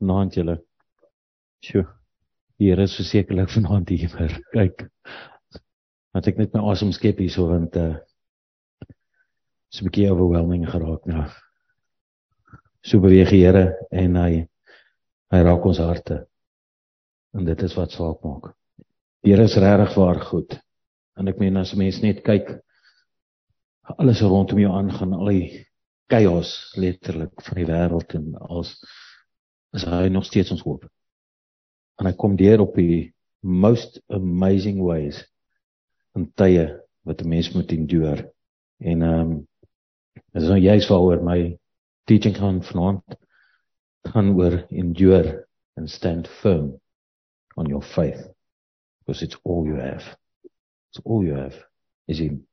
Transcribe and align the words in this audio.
Vanaand 0.00 0.36
julle. 0.36 0.56
Sjoe. 1.64 1.84
Die 2.60 2.70
Here 2.70 2.84
is 2.84 2.96
versekerlik 2.96 3.52
vanaand 3.52 3.88
hier. 3.92 4.12
Kyk. 4.54 4.86
Want 6.12 6.28
ek 6.28 6.40
net 6.40 6.54
my 6.56 6.62
asem 6.72 6.92
skep 6.96 7.20
hierso 7.20 7.46
want 7.50 7.76
uh 7.76 7.98
is 9.70 9.80
'n 9.80 9.86
bietjie 9.86 10.08
overwhelming 10.10 10.64
geraak 10.66 11.04
nou. 11.06 11.26
So 12.82 12.98
beweeg 13.00 13.30
die 13.30 13.44
Here 13.44 13.76
en 13.92 14.16
hy 14.16 14.46
hy 15.30 15.42
raak 15.46 15.66
ons 15.68 15.78
harte. 15.78 16.24
En 17.36 17.44
dit 17.44 17.62
is 17.62 17.76
wat 17.76 17.92
saak 17.92 18.24
maak. 18.24 18.50
Die 19.22 19.32
Here 19.32 19.44
is 19.44 19.56
regtig 19.56 19.94
waar 19.96 20.20
goed. 20.20 20.56
En 21.16 21.28
ek 21.28 21.38
meen 21.38 21.60
as 21.60 21.76
mense 21.76 22.02
net 22.02 22.24
kyk 22.24 22.56
alles 23.98 24.22
rondom 24.22 24.58
jou 24.58 24.72
aangaan, 24.72 25.14
al 25.14 25.30
die 25.32 25.66
chaos 26.10 26.72
letterlik 26.76 27.42
van 27.42 27.56
die 27.58 27.68
wêreld 27.68 28.14
en 28.14 28.34
als 28.40 28.74
is 29.76 29.84
hy 29.86 30.08
nog 30.08 30.24
steeds 30.24 30.50
ons 30.50 30.62
hoop. 30.66 30.86
En 32.00 32.08
hy 32.08 32.14
kom 32.18 32.36
deur 32.36 32.64
op 32.64 32.74
die 32.78 33.12
most 33.40 34.00
amazing 34.12 34.80
ways 34.84 35.22
in 36.18 36.26
tye 36.36 36.66
wat 37.06 37.22
'n 37.22 37.28
mens 37.28 37.52
moet 37.54 37.72
endure. 37.72 38.32
En 38.78 39.02
ehm 39.02 39.30
um, 39.30 39.48
dis 40.32 40.48
nou 40.48 40.58
juist 40.58 40.88
waaroor 40.88 41.22
my 41.24 41.58
teaching 42.04 42.36
gaan 42.36 42.62
vanaand 42.62 43.16
gaan 44.12 44.34
oor 44.34 44.64
endure 44.68 45.46
and 45.76 45.90
stand 45.90 46.28
firm 46.28 46.80
on 47.56 47.66
your 47.66 47.82
faith 47.82 48.22
because 48.98 49.22
it's 49.24 49.38
all 49.44 49.66
you 49.66 49.76
have. 49.80 50.16
It's 50.90 51.00
all 51.04 51.24
you 51.24 51.34
have 51.34 51.66
is 52.06 52.20
in 52.20 52.46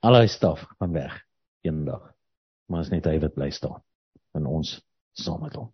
al 0.00 0.18
die 0.18 0.28
staf 0.28 0.64
van 0.78 0.92
weg 0.92 1.22
eendag. 1.60 2.14
Maar 2.66 2.80
as 2.80 2.90
net 2.90 3.06
hy 3.06 3.18
wat 3.22 3.34
bly 3.34 3.50
staan 3.50 3.82
in 4.34 4.46
ons 4.46 4.80
saam 5.12 5.42
met 5.42 5.54
hom. 5.54 5.70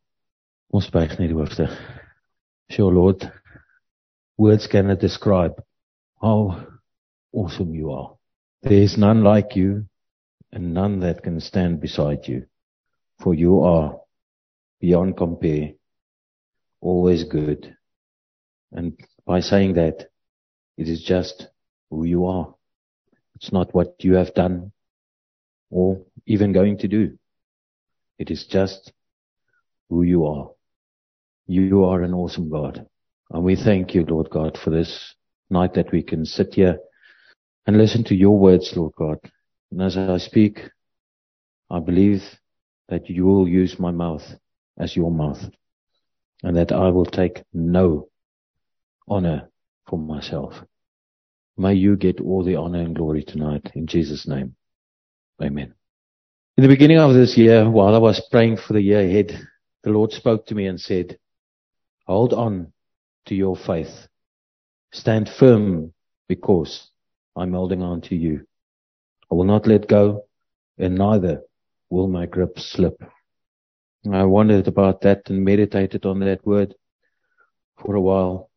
Ons 0.69 0.91
buig 0.93 1.15
net 1.17 1.31
die 1.31 1.37
hoofde. 1.37 1.65
Sure 2.69 2.93
Lord, 2.93 3.23
words 4.37 4.67
cannot 4.69 5.01
describe 5.01 5.63
how 6.21 6.67
awesome 7.33 7.75
you 7.75 7.91
are. 7.91 8.17
There 8.63 8.83
is 8.83 8.99
none 8.99 9.23
like 9.25 9.57
you 9.57 9.87
and 10.53 10.75
none 10.75 11.01
that 11.01 11.23
can 11.23 11.41
stand 11.41 11.81
beside 11.81 12.29
you. 12.29 12.45
For 13.19 13.33
you 13.35 13.63
are 13.63 13.99
beyond 14.79 15.17
compare, 15.17 15.73
always 16.83 17.25
good. 17.25 17.75
And 18.71 19.01
by 19.25 19.41
saying 19.41 19.75
that, 19.75 20.11
it 20.77 20.87
is 20.87 21.03
just 21.03 21.47
who 21.89 22.05
you 22.05 22.27
are. 22.27 22.55
It's 23.37 23.53
not 23.53 23.73
what 23.73 24.05
you 24.05 24.17
have 24.17 24.35
done 24.35 24.73
or 25.71 26.03
even 26.27 26.53
going 26.53 26.77
to 26.79 26.89
do. 26.89 27.19
It 28.19 28.31
is 28.31 28.47
just 28.47 28.93
who 29.89 30.03
you 30.03 30.27
are. 30.27 30.51
You 31.51 31.85
are 31.85 32.03
an 32.03 32.13
awesome 32.13 32.51
God. 32.51 32.87
And 33.31 33.43
we 33.43 33.57
thank 33.57 33.95
you, 33.95 34.05
Lord 34.05 34.29
God, 34.29 34.59
for 34.63 34.69
this 34.69 35.15
night 35.49 35.75
that 35.75 35.91
we 35.91 36.03
can 36.03 36.27
sit 36.27 36.55
here 36.55 36.79
and 37.67 37.79
listen 37.79 38.05
to 38.05 38.15
your 38.15 38.39
words, 38.39 38.75
Lord 38.77 38.93
God. 38.97 39.19
And 39.71 39.81
as 39.81 39.97
I 39.97 40.19
speak, 40.19 40.61
I 41.71 41.81
believe 41.81 42.23
that 42.91 43.09
you 43.09 43.25
will 43.25 43.49
use 43.49 43.79
my 43.79 43.91
mouth 43.91 44.25
as 44.79 44.95
your 44.95 45.11
mouth 45.11 45.43
and 46.43 46.55
that 46.59 46.71
I 46.71 46.91
will 46.91 47.07
take 47.07 47.43
no 47.55 48.09
honor 49.09 49.49
for 49.89 49.99
myself. 49.99 50.55
May 51.57 51.75
you 51.75 51.97
get 51.97 52.21
all 52.21 52.45
the 52.45 52.57
honor 52.57 52.83
and 52.83 52.95
glory 52.95 53.25
tonight 53.25 53.73
in 53.75 53.87
Jesus' 53.87 54.29
name. 54.29 54.55
Amen. 55.43 55.73
In 56.59 56.63
the 56.63 56.69
beginning 56.69 56.99
of 56.99 57.15
this 57.15 57.39
year, 57.39 57.69
while 57.71 57.95
I 57.95 57.99
was 57.99 58.21
praying 58.31 58.59
for 58.59 58.75
the 58.75 58.83
year 58.83 59.01
ahead, 59.01 59.39
the 59.83 59.91
Lord 59.91 60.13
spoke 60.13 60.45
to 60.47 60.55
me 60.55 60.67
and 60.67 60.79
said, 60.79 61.19
Hold 62.09 62.33
on 62.33 62.73
to 63.27 63.35
your 63.35 63.55
faith. 63.55 64.09
Stand 64.93 65.29
firm 65.29 65.93
because 66.27 66.91
I'm 67.37 67.53
holding 67.53 67.83
on 67.83 68.01
to 68.03 68.17
you. 68.17 68.47
I 69.31 69.35
will 69.35 69.45
not 69.45 69.67
let 69.67 69.87
go 69.87 70.25
and 70.79 70.95
neither 70.95 71.43
will 71.91 72.09
my 72.09 72.25
grip 72.25 72.59
slip. 72.59 73.03
I 74.11 74.25
wondered 74.25 74.69
about 74.69 75.03
that 75.03 75.29
and 75.29 75.45
meditated 75.45 76.07
on 76.07 76.21
that 76.21 76.47
word 76.47 76.75
for 77.77 77.95
a 77.95 78.01
while. 78.01 78.51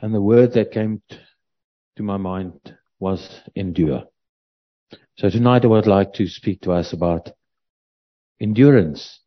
And 0.00 0.14
the 0.14 0.22
word 0.22 0.52
that 0.54 0.72
came 0.72 1.02
to 1.96 2.02
my 2.02 2.16
mind 2.16 2.74
was 2.98 3.40
endure. 3.54 4.04
So 5.18 5.28
tonight 5.28 5.64
I 5.64 5.68
would 5.68 5.86
like 5.86 6.14
to 6.14 6.26
speak 6.26 6.62
to 6.62 6.72
us 6.72 6.94
about 6.94 7.30
endurance 8.40 9.20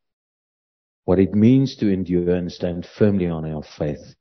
what 1.05 1.19
it 1.19 1.33
means 1.33 1.75
to 1.77 1.91
endure 1.91 2.35
and 2.35 2.51
stand 2.51 2.87
firmly 2.97 3.27
on 3.27 3.45
our 3.51 3.63
faith, 3.63 4.15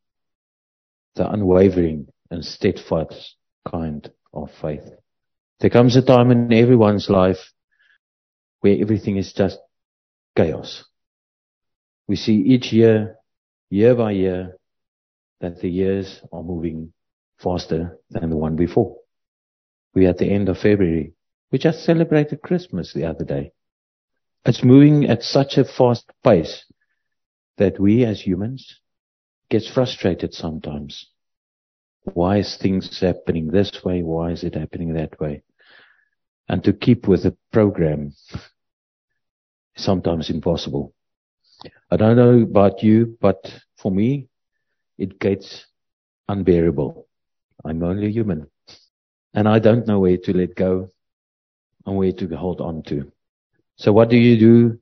the 1.14 1.30
unwavering 1.30 2.08
and 2.30 2.44
steadfast 2.44 3.36
kind 3.70 4.10
of 4.32 4.50
faith. 4.60 4.84
There 5.60 5.70
comes 5.70 5.96
a 5.96 6.02
time 6.02 6.30
in 6.30 6.52
everyone's 6.52 7.10
life 7.10 7.52
where 8.60 8.80
everything 8.80 9.16
is 9.16 9.32
just 9.32 9.58
chaos. 10.36 10.84
We 12.08 12.16
see 12.16 12.36
each 12.36 12.72
year, 12.72 13.16
year 13.68 13.94
by 13.94 14.12
year, 14.12 14.56
that 15.40 15.60
the 15.60 15.70
years 15.70 16.20
are 16.32 16.42
moving 16.42 16.92
faster 17.38 17.98
than 18.10 18.30
the 18.30 18.36
one 18.36 18.56
before. 18.56 18.96
We're 19.94 20.10
at 20.10 20.18
the 20.18 20.30
end 20.30 20.48
of 20.48 20.58
February. 20.58 21.14
We 21.50 21.58
just 21.58 21.84
celebrated 21.84 22.42
Christmas 22.42 22.92
the 22.92 23.06
other 23.06 23.24
day. 23.24 23.52
It's 24.46 24.64
moving 24.64 25.04
at 25.04 25.22
such 25.22 25.58
a 25.58 25.64
fast 25.64 26.10
pace 26.24 26.64
that 27.58 27.78
we 27.78 28.04
as 28.04 28.22
humans 28.22 28.80
gets 29.50 29.68
frustrated 29.68 30.32
sometimes. 30.32 31.06
Why 32.04 32.38
is 32.38 32.56
things 32.56 33.00
happening 33.00 33.48
this 33.48 33.84
way? 33.84 34.02
Why 34.02 34.30
is 34.30 34.42
it 34.42 34.54
happening 34.54 34.94
that 34.94 35.20
way? 35.20 35.42
And 36.48 36.64
to 36.64 36.72
keep 36.72 37.06
with 37.06 37.24
the 37.24 37.36
program 37.52 38.14
is 39.76 39.84
sometimes 39.84 40.30
impossible. 40.30 40.94
I 41.90 41.96
don't 41.96 42.16
know 42.16 42.40
about 42.40 42.82
you, 42.82 43.18
but 43.20 43.52
for 43.76 43.92
me, 43.92 44.28
it 44.96 45.20
gets 45.20 45.66
unbearable. 46.28 47.06
I'm 47.62 47.82
only 47.82 48.10
human. 48.10 48.46
And 49.34 49.46
I 49.46 49.58
don't 49.58 49.86
know 49.86 50.00
where 50.00 50.16
to 50.16 50.32
let 50.32 50.54
go 50.54 50.90
and 51.84 51.96
where 51.96 52.12
to 52.12 52.36
hold 52.36 52.62
on 52.62 52.82
to. 52.84 53.12
So 53.80 53.94
what 53.94 54.10
do 54.10 54.18
you 54.18 54.38
do 54.38 54.78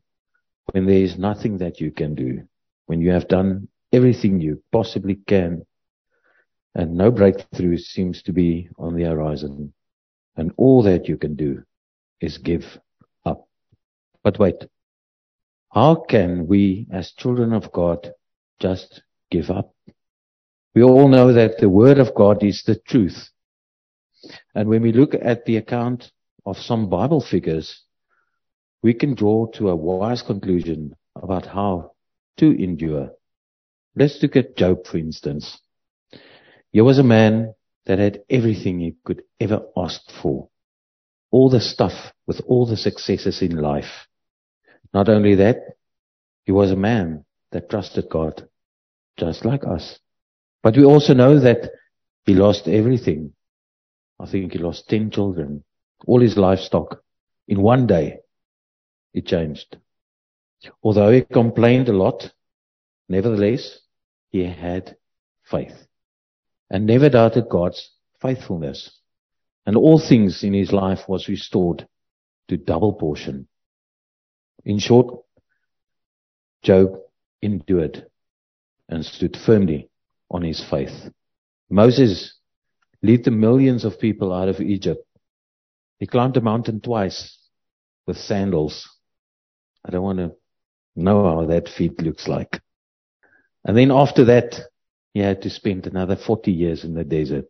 when 0.72 0.86
there 0.86 0.96
is 0.96 1.16
nothing 1.16 1.58
that 1.58 1.80
you 1.80 1.92
can 1.92 2.16
do? 2.16 2.42
When 2.86 3.00
you 3.00 3.12
have 3.12 3.28
done 3.28 3.68
everything 3.92 4.40
you 4.40 4.60
possibly 4.72 5.20
can 5.28 5.64
and 6.74 6.96
no 6.96 7.12
breakthrough 7.12 7.76
seems 7.76 8.22
to 8.24 8.32
be 8.32 8.68
on 8.76 8.96
the 8.96 9.04
horizon 9.04 9.72
and 10.34 10.50
all 10.56 10.82
that 10.82 11.06
you 11.06 11.16
can 11.16 11.36
do 11.36 11.62
is 12.20 12.38
give 12.38 12.64
up. 13.24 13.46
But 14.24 14.40
wait, 14.40 14.66
how 15.72 15.94
can 15.94 16.48
we 16.48 16.88
as 16.90 17.12
children 17.12 17.52
of 17.52 17.70
God 17.70 18.12
just 18.58 19.02
give 19.30 19.48
up? 19.48 19.72
We 20.74 20.82
all 20.82 21.06
know 21.06 21.32
that 21.32 21.58
the 21.58 21.68
word 21.68 21.98
of 21.98 22.16
God 22.16 22.42
is 22.42 22.64
the 22.64 22.74
truth. 22.74 23.30
And 24.56 24.68
when 24.68 24.82
we 24.82 24.90
look 24.90 25.14
at 25.14 25.44
the 25.44 25.58
account 25.58 26.10
of 26.44 26.58
some 26.58 26.90
Bible 26.90 27.20
figures, 27.20 27.84
we 28.82 28.94
can 28.94 29.14
draw 29.14 29.46
to 29.54 29.68
a 29.68 29.76
wise 29.76 30.22
conclusion 30.22 30.94
about 31.16 31.46
how 31.46 31.92
to 32.38 32.62
endure. 32.62 33.10
Let's 33.96 34.18
look 34.22 34.36
at 34.36 34.56
Job, 34.56 34.86
for 34.86 34.98
instance. 34.98 35.58
He 36.70 36.80
was 36.80 36.98
a 36.98 37.02
man 37.02 37.54
that 37.86 37.98
had 37.98 38.22
everything 38.30 38.80
he 38.80 38.96
could 39.04 39.22
ever 39.40 39.62
ask 39.76 40.00
for. 40.22 40.48
All 41.30 41.50
the 41.50 41.60
stuff 41.60 42.12
with 42.26 42.40
all 42.46 42.66
the 42.66 42.76
successes 42.76 43.42
in 43.42 43.56
life. 43.56 44.06
Not 44.94 45.08
only 45.08 45.34
that, 45.36 45.58
he 46.44 46.52
was 46.52 46.70
a 46.70 46.76
man 46.76 47.24
that 47.50 47.68
trusted 47.68 48.08
God, 48.10 48.48
just 49.18 49.44
like 49.44 49.66
us. 49.66 49.98
But 50.62 50.76
we 50.76 50.84
also 50.84 51.14
know 51.14 51.40
that 51.40 51.70
he 52.24 52.34
lost 52.34 52.68
everything. 52.68 53.32
I 54.20 54.30
think 54.30 54.52
he 54.52 54.58
lost 54.58 54.88
10 54.88 55.10
children, 55.10 55.64
all 56.06 56.20
his 56.20 56.36
livestock. 56.36 57.02
In 57.46 57.62
one 57.62 57.86
day, 57.86 58.18
it 59.18 59.26
changed. 59.26 59.76
Although 60.82 61.10
he 61.10 61.22
complained 61.22 61.88
a 61.88 61.92
lot, 61.92 62.32
nevertheless, 63.08 63.78
he 64.30 64.44
had 64.44 64.96
faith 65.50 65.86
and 66.70 66.86
never 66.86 67.08
doubted 67.08 67.48
God's 67.48 67.90
faithfulness. 68.20 68.90
And 69.66 69.76
all 69.76 69.98
things 69.98 70.42
in 70.42 70.54
his 70.54 70.72
life 70.72 71.08
was 71.08 71.28
restored 71.28 71.86
to 72.48 72.56
double 72.56 72.94
portion. 72.94 73.48
In 74.64 74.78
short, 74.78 75.24
Job 76.62 76.98
endured 77.42 78.06
and 78.88 79.04
stood 79.04 79.36
firmly 79.36 79.90
on 80.30 80.42
his 80.42 80.64
faith. 80.70 81.10
Moses 81.70 82.34
led 83.02 83.24
the 83.24 83.30
millions 83.30 83.84
of 83.84 84.00
people 84.00 84.32
out 84.32 84.48
of 84.48 84.60
Egypt. 84.60 85.06
He 85.98 86.06
climbed 86.06 86.36
a 86.36 86.40
mountain 86.40 86.80
twice 86.80 87.38
with 88.06 88.16
sandals. 88.16 88.88
I 89.84 89.90
don't 89.90 90.02
want 90.02 90.18
to 90.18 90.32
know 90.96 91.24
how 91.24 91.46
that 91.46 91.68
feat 91.68 92.00
looks 92.02 92.28
like. 92.28 92.60
And 93.64 93.76
then 93.76 93.90
after 93.90 94.24
that, 94.26 94.60
he 95.14 95.20
had 95.20 95.42
to 95.42 95.50
spend 95.50 95.86
another 95.86 96.16
40 96.16 96.52
years 96.52 96.84
in 96.84 96.94
the 96.94 97.04
desert, 97.04 97.46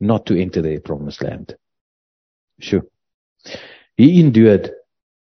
not 0.00 0.26
to 0.26 0.40
enter 0.40 0.62
the 0.62 0.78
promised 0.78 1.22
land. 1.22 1.54
Sure. 2.58 2.82
He 3.96 4.20
endured 4.20 4.70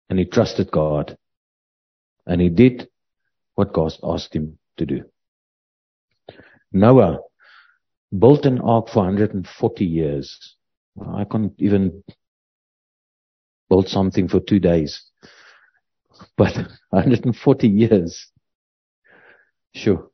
and 0.09 0.19
he 0.19 0.25
trusted 0.25 0.71
God. 0.71 1.17
And 2.27 2.41
he 2.41 2.49
did 2.49 2.89
what 3.55 3.73
God 3.73 3.93
asked 4.03 4.35
him 4.35 4.59
to 4.77 4.87
do. 4.87 5.05
Noah 6.73 7.21
built 8.17 8.47
an 8.47 8.61
ark 8.61 8.89
for 8.89 9.05
140 9.05 9.85
years. 9.85 10.57
I 11.01 11.25
can't 11.25 11.53
even 11.59 12.03
build 13.69 13.89
something 13.89 14.29
for 14.29 14.41
two 14.41 14.59
days. 14.59 15.03
But 16.37 16.57
140 16.91 17.69
years. 17.69 18.27
Sure. 19.75 20.11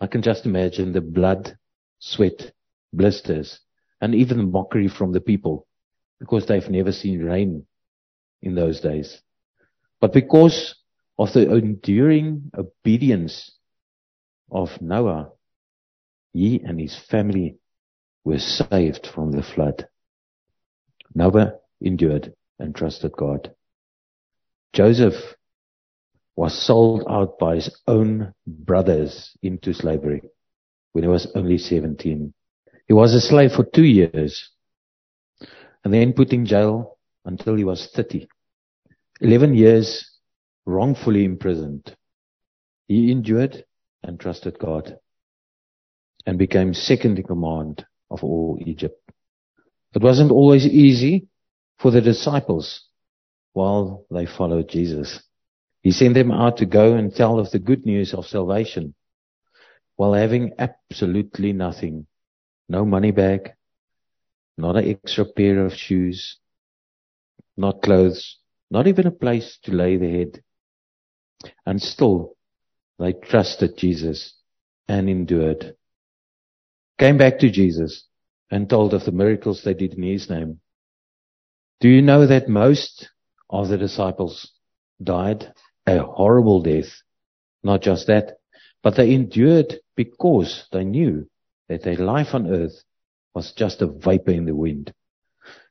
I 0.00 0.06
can 0.06 0.22
just 0.22 0.46
imagine 0.46 0.92
the 0.92 1.00
blood, 1.00 1.56
sweat, 1.98 2.52
blisters, 2.92 3.60
and 4.00 4.14
even 4.14 4.50
mockery 4.52 4.88
from 4.88 5.12
the 5.12 5.20
people 5.20 5.66
because 6.20 6.46
they've 6.46 6.68
never 6.70 6.92
seen 6.92 7.22
rain 7.22 7.66
in 8.42 8.54
those 8.54 8.80
days. 8.80 9.20
But 10.00 10.12
because 10.12 10.76
of 11.18 11.32
the 11.32 11.52
enduring 11.52 12.50
obedience 12.56 13.56
of 14.50 14.80
Noah, 14.80 15.32
he 16.32 16.60
and 16.60 16.80
his 16.80 16.96
family 16.96 17.58
were 18.24 18.38
saved 18.38 19.06
from 19.06 19.32
the 19.32 19.42
flood. 19.42 19.88
Noah 21.14 21.54
endured 21.80 22.34
and 22.58 22.74
trusted 22.74 23.12
God. 23.12 23.54
Joseph 24.72 25.34
was 26.36 26.56
sold 26.56 27.04
out 27.08 27.38
by 27.38 27.56
his 27.56 27.70
own 27.86 28.32
brothers 28.46 29.36
into 29.42 29.72
slavery 29.72 30.22
when 30.92 31.04
he 31.04 31.08
was 31.08 31.26
only 31.34 31.58
17. 31.58 32.32
He 32.86 32.92
was 32.94 33.14
a 33.14 33.20
slave 33.20 33.52
for 33.52 33.64
two 33.64 33.84
years 33.84 34.50
and 35.84 35.92
then 35.92 36.12
put 36.12 36.32
in 36.32 36.46
jail 36.46 36.98
until 37.24 37.56
he 37.56 37.64
was 37.64 37.88
30. 37.94 38.28
11 39.20 39.54
years 39.54 40.10
wrongfully 40.64 41.24
imprisoned. 41.24 41.96
He 42.86 43.10
endured 43.10 43.64
and 44.02 44.18
trusted 44.18 44.58
God 44.58 44.98
and 46.24 46.38
became 46.38 46.72
second 46.72 47.18
in 47.18 47.24
command 47.24 47.84
of 48.10 48.22
all 48.22 48.58
Egypt. 48.64 49.00
It 49.94 50.02
wasn't 50.02 50.30
always 50.30 50.66
easy 50.66 51.26
for 51.78 51.90
the 51.90 52.00
disciples 52.00 52.87
while 53.52 54.06
they 54.10 54.26
followed 54.26 54.68
Jesus. 54.68 55.22
He 55.82 55.92
sent 55.92 56.14
them 56.14 56.30
out 56.30 56.58
to 56.58 56.66
go 56.66 56.94
and 56.94 57.14
tell 57.14 57.38
of 57.38 57.50
the 57.50 57.58
good 57.58 57.86
news 57.86 58.14
of 58.14 58.26
salvation 58.26 58.94
while 59.96 60.12
having 60.12 60.52
absolutely 60.58 61.52
nothing. 61.52 62.06
No 62.68 62.84
money 62.84 63.10
bag, 63.10 63.52
not 64.56 64.76
an 64.76 64.88
extra 64.88 65.24
pair 65.24 65.64
of 65.64 65.74
shoes, 65.74 66.38
not 67.56 67.82
clothes, 67.82 68.36
not 68.70 68.86
even 68.86 69.06
a 69.06 69.10
place 69.10 69.58
to 69.64 69.72
lay 69.72 69.96
the 69.96 70.10
head. 70.10 70.42
And 71.66 71.80
still, 71.80 72.36
they 72.98 73.12
trusted 73.12 73.76
Jesus 73.76 74.34
and 74.88 75.08
endured. 75.08 75.74
Came 76.98 77.16
back 77.16 77.38
to 77.40 77.50
Jesus 77.50 78.04
and 78.50 78.68
told 78.68 78.94
of 78.94 79.04
the 79.04 79.12
miracles 79.12 79.62
they 79.62 79.74
did 79.74 79.94
in 79.94 80.02
his 80.02 80.28
name. 80.28 80.60
Do 81.80 81.88
you 81.88 82.02
know 82.02 82.26
that 82.26 82.48
most 82.48 83.08
of 83.50 83.68
the 83.68 83.78
disciples 83.78 84.52
died 85.02 85.52
a 85.86 85.98
horrible 85.98 86.62
death. 86.62 87.02
Not 87.62 87.82
just 87.82 88.06
that, 88.06 88.38
but 88.82 88.96
they 88.96 89.12
endured 89.12 89.80
because 89.96 90.66
they 90.72 90.84
knew 90.84 91.28
that 91.68 91.82
their 91.82 91.96
life 91.96 92.34
on 92.34 92.46
earth 92.46 92.84
was 93.34 93.52
just 93.52 93.82
a 93.82 93.86
vapor 93.86 94.30
in 94.30 94.46
the 94.46 94.54
wind 94.54 94.92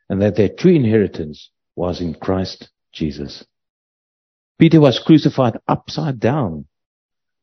and 0.10 0.22
that 0.22 0.36
their 0.36 0.50
true 0.50 0.74
inheritance 0.74 1.50
was 1.76 2.02
in 2.02 2.14
Christ 2.14 2.70
Jesus. 2.92 3.46
Peter 4.60 4.82
was 4.82 5.00
crucified 5.00 5.58
upside 5.68 6.20
down 6.20 6.66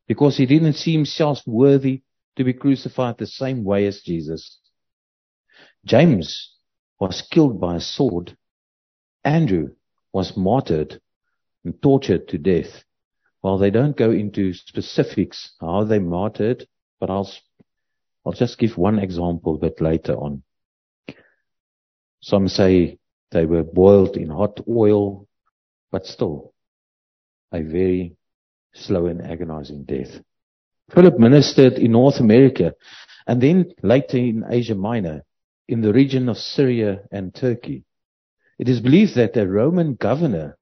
because 0.09 0.37
he 0.37 0.47
didn't 0.47 0.75
see 0.75 0.93
himself 0.93 1.39
worthy 1.47 2.03
to 2.37 2.45
be 2.45 2.53
crucified 2.53 3.17
the 3.19 3.27
same 3.27 3.65
way 3.65 3.87
as 3.87 4.01
Jesus. 4.01 4.59
James 5.85 6.53
was 6.99 7.23
killed 7.31 7.61
by 7.61 7.77
a 7.77 7.81
sword. 7.81 8.37
Andrew 9.25 9.71
was 10.15 10.37
martyred 10.37 11.01
and 11.65 11.83
tortured 11.83 12.29
to 12.29 12.39
death. 12.39 12.85
Well, 13.43 13.59
they 13.59 13.71
don't 13.71 13.97
go 13.97 14.13
into 14.13 14.55
specifics 14.55 15.53
how 15.61 15.85
they 15.85 15.99
martyred, 15.99 16.67
but 17.01 17.11
I'll, 17.11 17.31
I'll 18.25 18.33
just 18.33 18.59
give 18.59 18.79
one 18.79 19.01
example 19.01 19.57
a 19.57 19.59
bit 19.59 19.81
later 19.81 20.15
on. 20.15 20.45
Some 22.21 22.49
say 22.49 22.99
they 23.33 23.45
were 23.45 23.65
boiled 23.65 24.17
in 24.17 24.31
hot 24.31 24.61
oil, 24.69 25.27
but 25.91 26.07
still 26.07 26.55
a 27.53 27.61
very 27.61 28.17
slow 28.73 29.07
and 29.07 29.21
agonizing 29.21 29.85
death. 29.85 30.21
Philip 30.95 31.19
ministered 31.19 31.75
in 31.75 31.93
North 31.93 32.21
America 32.21 32.75
and 33.27 33.43
then 33.43 33.73
later 33.83 34.19
in 34.19 34.45
Asia 34.49 34.75
Minor, 34.75 35.25
in 35.67 35.81
the 35.81 35.93
region 35.93 36.29
of 36.29 36.37
Syria 36.37 37.01
and 37.11 37.35
Turkey. 37.35 37.85
It 38.59 38.69
is 38.69 38.81
believed 38.81 39.17
that 39.17 39.37
a 39.37 39.47
Roman 39.47 39.95
governor 39.95 40.59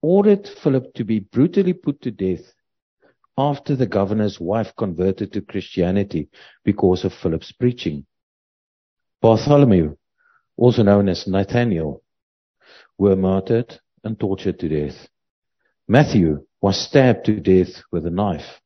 ordered 0.00 0.48
Philip 0.48 0.94
to 0.94 1.04
be 1.04 1.20
brutally 1.20 1.72
put 1.72 2.00
to 2.02 2.10
death 2.10 2.54
after 3.36 3.74
the 3.74 3.86
governor's 3.86 4.38
wife 4.38 4.74
converted 4.76 5.32
to 5.32 5.40
Christianity 5.40 6.28
because 6.64 7.04
of 7.04 7.12
Philip's 7.12 7.52
preaching. 7.52 8.06
Bartholomew, 9.20 9.96
also 10.56 10.82
known 10.82 11.08
as 11.08 11.26
Nathaniel, 11.26 12.02
were 12.98 13.16
martyred 13.16 13.80
and 14.04 14.18
tortured 14.18 14.58
to 14.60 14.68
death. 14.68 15.08
Matthew 15.88 16.46
was 16.60 16.78
stabbed 16.78 17.24
to 17.26 17.40
death 17.40 17.82
with 17.90 18.06
a 18.06 18.10
knife. 18.10 18.60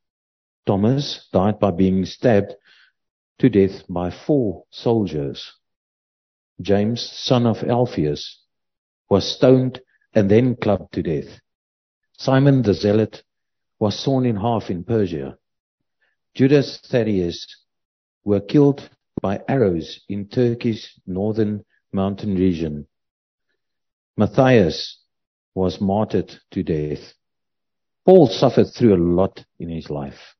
Thomas 0.66 1.28
died 1.32 1.58
by 1.58 1.70
being 1.70 2.04
stabbed 2.04 2.54
to 3.38 3.48
death 3.48 3.82
by 3.88 4.10
four 4.10 4.64
soldiers. 4.70 5.52
James, 6.60 7.02
son 7.02 7.46
of 7.46 7.62
Alphaeus, 7.62 8.42
was 9.08 9.36
stoned 9.36 9.80
and 10.14 10.30
then 10.30 10.56
clubbed 10.56 10.92
to 10.94 11.02
death. 11.02 11.40
Simon 12.18 12.62
the 12.62 12.74
Zealot 12.74 13.22
was 13.78 13.98
sawn 13.98 14.24
in 14.24 14.36
half 14.36 14.70
in 14.70 14.84
Persia. 14.84 15.36
Judas 16.34 16.78
Thaddeus 16.78 17.46
were 18.24 18.40
killed 18.40 18.88
by 19.20 19.40
arrows 19.48 20.00
in 20.08 20.28
Turkey's 20.28 20.98
northern 21.06 21.64
mountain 21.92 22.34
region. 22.34 22.86
Matthias 24.16 24.98
was 25.54 25.80
martyred 25.80 26.38
to 26.50 26.62
death. 26.62 27.14
Paul 28.04 28.28
suffered 28.28 28.68
through 28.72 28.94
a 28.94 29.04
lot 29.16 29.44
in 29.58 29.68
his 29.68 29.90
life. 29.90 30.36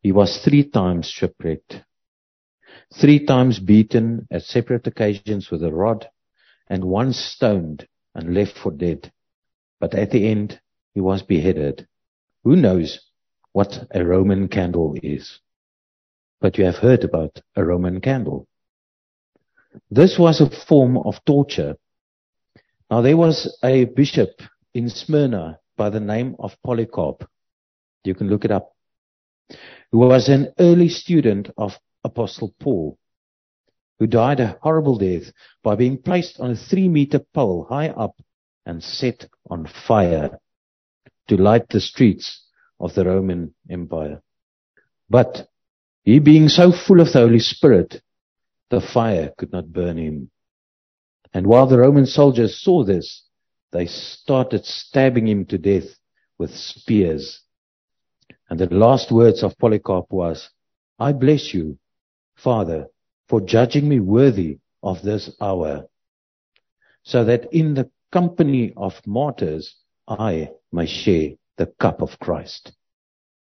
He 0.00 0.12
was 0.12 0.38
three 0.38 0.64
times 0.64 1.06
shipwrecked, 1.06 1.82
three 3.00 3.24
times 3.24 3.58
beaten 3.58 4.26
at 4.30 4.42
separate 4.42 4.86
occasions 4.86 5.50
with 5.50 5.62
a 5.62 5.72
rod, 5.72 6.08
and 6.68 6.84
once 6.84 7.18
stoned 7.18 7.86
and 8.14 8.34
left 8.34 8.56
for 8.56 8.70
dead. 8.70 9.12
But 9.80 9.94
at 9.94 10.10
the 10.10 10.28
end, 10.28 10.60
he 10.94 11.00
was 11.00 11.22
beheaded. 11.22 11.86
Who 12.44 12.56
knows 12.56 13.00
what 13.52 13.86
a 13.90 14.04
Roman 14.04 14.48
candle 14.48 14.94
is? 15.02 15.40
But 16.40 16.58
you 16.58 16.64
have 16.64 16.76
heard 16.76 17.04
about 17.04 17.40
a 17.56 17.64
Roman 17.64 18.00
candle. 18.00 18.46
This 19.90 20.18
was 20.18 20.40
a 20.40 20.50
form 20.50 20.98
of 20.98 21.24
torture. 21.24 21.76
Now 22.90 23.00
there 23.00 23.16
was 23.16 23.56
a 23.62 23.86
bishop 23.86 24.42
in 24.74 24.88
Smyrna 24.88 25.60
by 25.76 25.90
the 25.90 26.00
name 26.00 26.36
of 26.38 26.56
Polycarp. 26.62 27.28
You 28.04 28.14
can 28.14 28.28
look 28.28 28.44
it 28.44 28.50
up. 28.50 28.74
Who 29.92 29.98
was 29.98 30.28
an 30.28 30.52
early 30.58 30.88
student 30.88 31.50
of 31.56 31.78
Apostle 32.04 32.54
Paul 32.58 32.98
who 34.02 34.06
died 34.08 34.40
a 34.40 34.58
horrible 34.62 34.98
death 34.98 35.32
by 35.62 35.76
being 35.76 35.96
placed 35.96 36.40
on 36.40 36.50
a 36.50 36.56
three 36.56 36.88
meter 36.88 37.20
pole 37.20 37.66
high 37.68 37.88
up 37.90 38.16
and 38.66 38.82
set 38.82 39.28
on 39.48 39.64
fire 39.86 40.40
to 41.28 41.36
light 41.36 41.68
the 41.68 41.80
streets 41.80 42.44
of 42.80 42.92
the 42.94 43.04
Roman 43.04 43.54
Empire. 43.70 44.20
But 45.08 45.48
he 46.02 46.18
being 46.18 46.48
so 46.48 46.72
full 46.72 47.00
of 47.00 47.12
the 47.12 47.20
Holy 47.20 47.38
Spirit, 47.38 48.02
the 48.70 48.80
fire 48.80 49.32
could 49.38 49.52
not 49.52 49.72
burn 49.72 49.98
him. 49.98 50.32
And 51.32 51.46
while 51.46 51.68
the 51.68 51.78
Roman 51.78 52.06
soldiers 52.06 52.60
saw 52.60 52.82
this, 52.82 53.22
they 53.70 53.86
started 53.86 54.64
stabbing 54.64 55.28
him 55.28 55.46
to 55.46 55.58
death 55.58 55.96
with 56.38 56.50
spears. 56.50 57.40
And 58.50 58.58
the 58.58 58.66
last 58.66 59.12
words 59.12 59.44
of 59.44 59.56
Polycarp 59.58 60.06
was, 60.10 60.50
I 60.98 61.12
bless 61.12 61.54
you, 61.54 61.78
Father, 62.34 62.88
for 63.28 63.40
judging 63.40 63.88
me 63.88 64.00
worthy 64.00 64.58
of 64.82 65.02
this 65.02 65.30
hour, 65.40 65.86
so 67.02 67.24
that 67.24 67.52
in 67.52 67.74
the 67.74 67.90
company 68.10 68.72
of 68.76 69.06
martyrs 69.06 69.76
I 70.06 70.50
may 70.70 70.86
share 70.86 71.30
the 71.56 71.66
cup 71.66 72.02
of 72.02 72.18
Christ. 72.18 72.72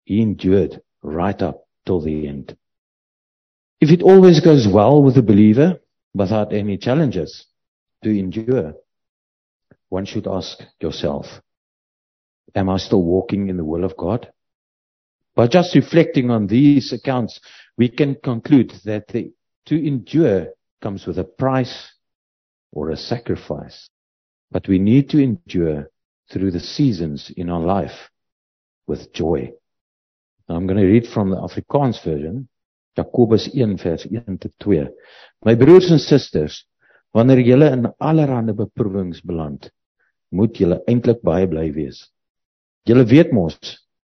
he 0.04 0.21
endured 0.21 0.83
right 1.02 1.40
up 1.40 1.66
till 1.87 2.00
the 2.00 2.28
end. 2.28 2.57
If 3.81 3.90
it 3.90 4.02
always 4.02 4.40
goes 4.40 4.69
well 4.69 5.02
with 5.02 5.14
the 5.14 5.23
believer 5.23 5.81
without 6.14 6.52
any 6.52 6.76
challenges 6.76 7.47
to 8.02 8.11
endure, 8.11 8.75
one 9.88 10.04
should 10.04 10.26
ask 10.26 10.62
yourself, 10.81 11.40
am 12.54 12.69
I 12.69 12.76
still 12.78 13.02
walking 13.02 13.49
in 13.49 13.57
the 13.57 13.64
will 13.64 13.85
of 13.85 13.97
God? 13.97 14.33
By 15.34 15.48
just 15.48 15.74
reflecting 15.74 16.30
on 16.30 16.46
these 16.46 16.92
accounts, 16.92 17.40
we 17.76 17.88
can 17.88 18.16
conclude 18.22 18.72
that 18.84 19.08
the, 19.08 19.32
to 19.66 19.86
endure 19.86 20.48
comes 20.80 21.06
with 21.06 21.18
a 21.18 21.24
price 21.24 21.92
or 22.72 22.90
a 22.90 22.96
sacrifice. 22.96 23.88
But 24.50 24.68
we 24.68 24.78
need 24.78 25.10
to 25.10 25.22
endure 25.22 25.90
through 26.30 26.52
the 26.52 26.60
seasons 26.60 27.32
in 27.36 27.50
our 27.50 27.60
life 27.60 28.10
with 28.86 29.12
joy. 29.12 29.52
Now 30.48 30.56
I'm 30.56 30.66
going 30.66 30.80
to 30.80 30.86
read 30.86 31.06
from 31.08 31.30
the 31.30 31.36
Afrikaans 31.36 32.02
version, 32.04 32.48
Jakobus 32.96 33.48
1 33.54 33.78
vers 33.78 34.06
1 34.06 34.38
tot 34.38 34.52
2. 34.60 34.88
My 35.44 35.54
broers 35.54 35.90
en 35.90 35.98
susters, 35.98 36.64
wanneer 37.12 37.42
julle 37.42 37.72
in 37.72 37.88
allerlei 37.98 38.52
beproewings 38.54 39.22
beland, 39.24 39.70
moet 40.30 40.54
julle 40.58 40.82
eintlik 40.86 41.22
baie 41.22 41.46
bly 41.48 41.70
wees. 41.74 42.04
Julle 42.86 43.04
weet 43.08 43.32
mos, 43.32 43.56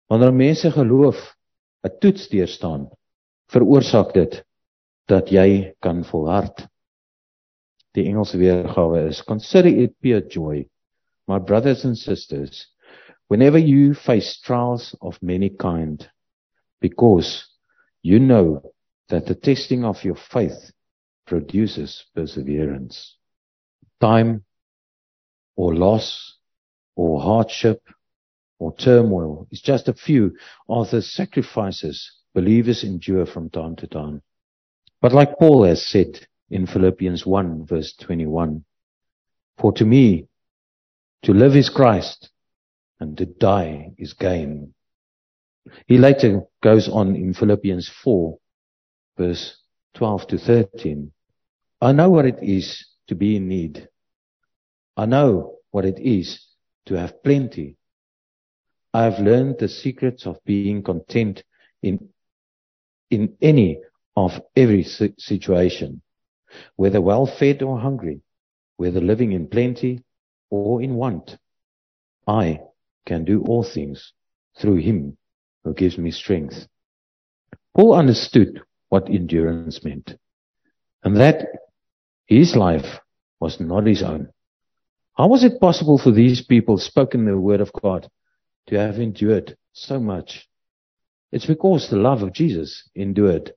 wanneer 0.09 0.33
mense 0.33 0.71
geloof 0.71 1.37
'n 1.85 1.99
toets 2.01 2.29
deurstaan, 2.29 2.89
veroorsaak 3.53 4.13
dit 4.15 4.43
dat 5.09 5.31
jy 5.31 5.75
kan 5.81 6.05
volhard. 6.05 6.67
Die 7.95 8.05
Engelse 8.05 8.39
weergawe 8.39 9.09
is 9.09 9.23
consider 9.25 9.71
it 9.71 9.95
pure 10.01 10.21
joy, 10.29 10.69
my 11.27 11.39
brothers 11.39 11.85
and 11.85 11.97
sisters, 11.97 12.67
whenever 13.29 13.59
you 13.59 13.95
face 13.95 14.41
trials 14.41 14.95
of 15.01 15.21
many 15.23 15.51
kind, 15.51 16.11
because 16.81 17.47
you 18.03 18.19
know 18.19 18.73
that 19.09 19.27
the 19.27 19.35
testing 19.35 19.85
of 19.85 20.05
your 20.05 20.17
faith 20.17 20.73
produces 21.27 22.07
perseverance. 22.15 23.17
Time 24.01 24.45
or 25.57 25.75
loss 25.75 26.39
or 26.97 27.21
hardship 27.21 27.83
or 28.59 28.75
turmoil 28.77 29.47
is 29.51 29.61
just 29.61 29.89
a 29.89 29.95
few 29.95 30.37
of 30.69 30.91
the 30.91 31.03
sacrifices 31.03 32.19
believers 32.35 32.85
endure 32.85 33.27
from 33.27 33.51
time 33.51 33.75
to 33.77 33.87
time. 33.87 34.23
But 35.01 35.13
like 35.13 35.39
Paul 35.39 35.65
has 35.65 35.87
said 35.87 36.27
in 36.51 36.67
Philippians 36.67 37.27
1 37.27 37.67
verse 37.67 37.95
21, 38.01 38.65
for 39.59 39.73
to 39.73 39.85
me, 39.85 40.29
to 41.25 41.33
live 41.33 41.57
is 41.57 41.69
Christ 41.69 42.31
and 43.01 43.17
to 43.19 43.27
die 43.27 43.91
is 43.99 44.13
gain. 44.13 44.75
He 45.87 45.99
later 45.99 46.43
goes 46.63 46.89
on 46.89 47.17
in 47.17 47.35
Philippians 47.35 47.91
4 48.05 48.39
verse 49.17 49.57
12 49.95 50.29
to 50.29 50.39
13. 50.39 51.13
I 51.81 51.93
know 51.93 52.11
what 52.11 52.25
it 52.25 52.39
is 52.41 52.87
to 53.09 53.15
be 53.15 53.37
in 53.37 53.49
need. 53.49 53.89
I 54.97 55.07
know 55.07 55.57
what 55.71 55.85
it 55.85 55.99
is 55.99 56.45
to 56.87 56.95
have 56.95 57.23
plenty. 57.23 57.78
I 58.99 59.05
have 59.05 59.21
learned 59.21 59.61
the 59.61 59.69
secrets 59.69 60.27
of 60.27 60.45
being 60.45 60.83
content 60.83 61.45
in, 61.85 62.09
in 63.11 63.37
any 63.41 63.79
of 64.17 64.33
every 64.57 64.83
situation, 64.83 66.03
whether 66.75 67.01
well 67.01 67.25
fed 67.25 67.63
or 67.63 67.79
hungry, 67.79 68.23
whether 68.77 69.01
living 69.01 69.31
in 69.31 69.47
plenty 69.47 70.03
or 70.51 70.83
in 70.83 70.97
want. 70.97 71.39
I 72.27 72.63
can 73.07 73.25
do 73.25 73.45
all 73.45 73.63
things 73.63 74.15
through 74.61 74.79
him 74.79 75.17
who 75.63 75.75
gives 75.75 75.97
me 75.97 76.11
strength. 76.11 76.67
Paul 77.77 77.95
understood 77.95 78.63
what 78.89 79.09
endurance 79.09 79.85
meant. 79.85 80.19
And 81.05 81.19
that 81.19 81.47
his 82.27 82.57
life 82.57 82.99
was 83.39 83.61
not 83.61 83.87
his 83.87 84.03
own. 84.03 84.31
How 85.17 85.29
was 85.29 85.45
it 85.45 85.61
possible 85.61 85.99
for 85.99 86.11
these 86.11 86.43
people 86.43 86.79
spoken 86.79 87.27
the 87.27 87.39
word 87.39 87.61
of 87.61 87.71
God 87.73 88.11
to 88.69 88.79
have 88.79 88.99
endured 88.99 89.57
so 89.73 89.99
much? 89.99 90.49
It's 91.31 91.47
because 91.47 91.89
the 91.89 91.97
love 91.97 92.23
of 92.23 92.33
Jesus 92.33 92.89
endured 92.95 93.53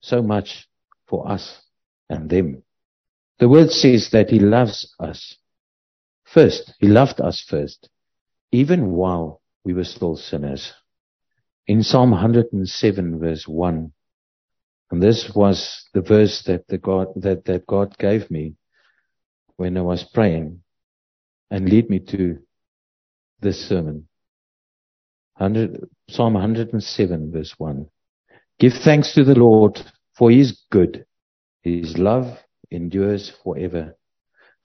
so 0.00 0.22
much 0.22 0.68
for 1.06 1.30
us 1.30 1.62
and 2.10 2.28
them. 2.28 2.62
The 3.38 3.48
word 3.48 3.70
says 3.70 4.10
that 4.12 4.30
he 4.30 4.38
loves 4.38 4.94
us. 5.00 5.36
First, 6.24 6.74
he 6.78 6.88
loved 6.88 7.20
us 7.20 7.44
first, 7.48 7.88
even 8.52 8.90
while 8.90 9.40
we 9.64 9.72
were 9.72 9.84
still 9.84 10.16
sinners. 10.16 10.72
In 11.66 11.82
Psalm 11.82 12.10
107 12.10 13.18
verse 13.18 13.48
1, 13.48 13.92
and 14.90 15.02
this 15.02 15.30
was 15.34 15.88
the 15.94 16.02
verse 16.02 16.42
that 16.46 16.68
the 16.68 16.78
God, 16.78 17.08
that, 17.16 17.46
that 17.46 17.66
God 17.66 17.96
gave 17.98 18.30
me 18.30 18.54
when 19.56 19.76
I 19.76 19.82
was 19.82 20.04
praying 20.04 20.60
and 21.50 21.68
lead 21.68 21.88
me 21.88 22.00
to 22.10 22.38
this 23.40 23.68
sermon. 23.68 24.08
100, 25.38 25.88
Psalm 26.08 26.34
107 26.34 27.32
verse 27.32 27.54
1. 27.58 27.86
Give 28.58 28.72
thanks 28.72 29.14
to 29.14 29.24
the 29.24 29.34
Lord 29.34 29.80
for 30.16 30.30
he 30.30 30.40
is 30.40 30.62
good. 30.70 31.06
His 31.62 31.98
love 31.98 32.38
endures 32.70 33.32
forever. 33.42 33.96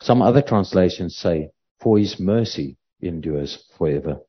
Some 0.01 0.21
other 0.21 0.41
translations 0.41 1.17
say, 1.17 1.49
for 1.79 1.97
his 1.97 2.19
mercy 2.19 2.77
endures 3.01 3.63
forever. 3.77 4.19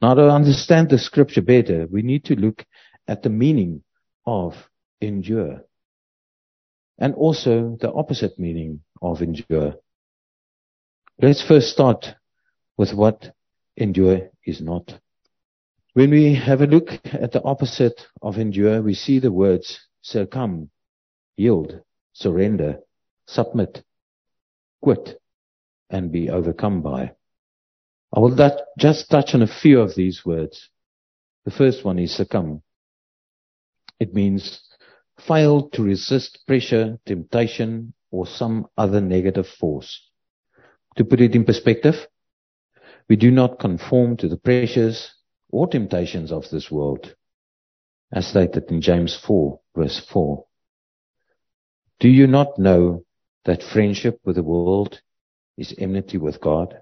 Now 0.00 0.14
to 0.14 0.30
understand 0.30 0.88
the 0.88 0.98
scripture 0.98 1.42
better, 1.42 1.86
we 1.90 2.02
need 2.02 2.24
to 2.26 2.34
look 2.34 2.64
at 3.06 3.22
the 3.22 3.28
meaning 3.28 3.82
of 4.24 4.54
endure. 5.00 5.62
And 6.98 7.14
also 7.14 7.76
the 7.80 7.92
opposite 7.92 8.38
meaning 8.38 8.80
of 9.02 9.22
endure. 9.22 9.74
Let's 11.20 11.46
first 11.46 11.68
start 11.68 12.14
with 12.76 12.94
what 12.94 13.34
endure 13.76 14.30
is 14.46 14.60
not. 14.60 14.98
When 15.92 16.10
we 16.10 16.34
have 16.34 16.60
a 16.60 16.66
look 16.66 16.92
at 17.06 17.32
the 17.32 17.42
opposite 17.42 18.06
of 18.22 18.38
endure, 18.38 18.80
we 18.80 18.94
see 18.94 19.18
the 19.18 19.32
words 19.32 19.80
succumb, 20.02 20.70
yield, 21.36 21.80
surrender, 22.12 22.78
submit, 23.26 23.82
quit, 24.80 25.20
and 25.90 26.12
be 26.12 26.30
overcome 26.30 26.82
by. 26.82 27.12
I 28.14 28.20
will 28.20 28.36
just 28.78 29.10
touch 29.10 29.34
on 29.34 29.42
a 29.42 29.48
few 29.48 29.80
of 29.80 29.96
these 29.96 30.24
words. 30.24 30.68
The 31.44 31.50
first 31.50 31.84
one 31.84 31.98
is 31.98 32.14
succumb. 32.14 32.62
It 33.98 34.14
means 34.14 34.60
fail 35.26 35.70
to 35.70 35.82
resist 35.82 36.46
pressure, 36.46 36.98
temptation, 37.04 37.94
or 38.12 38.26
some 38.26 38.68
other 38.78 39.00
negative 39.00 39.48
force. 39.48 40.08
To 40.96 41.04
put 41.04 41.20
it 41.20 41.34
in 41.34 41.44
perspective, 41.44 42.06
we 43.08 43.16
do 43.16 43.32
not 43.32 43.58
conform 43.58 44.16
to 44.18 44.28
the 44.28 44.36
pressures 44.36 45.12
or 45.52 45.66
temptations 45.66 46.32
of 46.32 46.48
this 46.50 46.70
world, 46.70 47.14
as 48.12 48.26
stated 48.26 48.70
in 48.70 48.80
James 48.80 49.16
4 49.26 49.60
verse 49.74 50.00
4. 50.12 50.44
Do 51.98 52.08
you 52.08 52.26
not 52.26 52.58
know 52.58 53.04
that 53.44 53.62
friendship 53.62 54.20
with 54.24 54.36
the 54.36 54.42
world 54.42 55.00
is 55.56 55.74
enmity 55.78 56.18
with 56.18 56.40
God? 56.40 56.80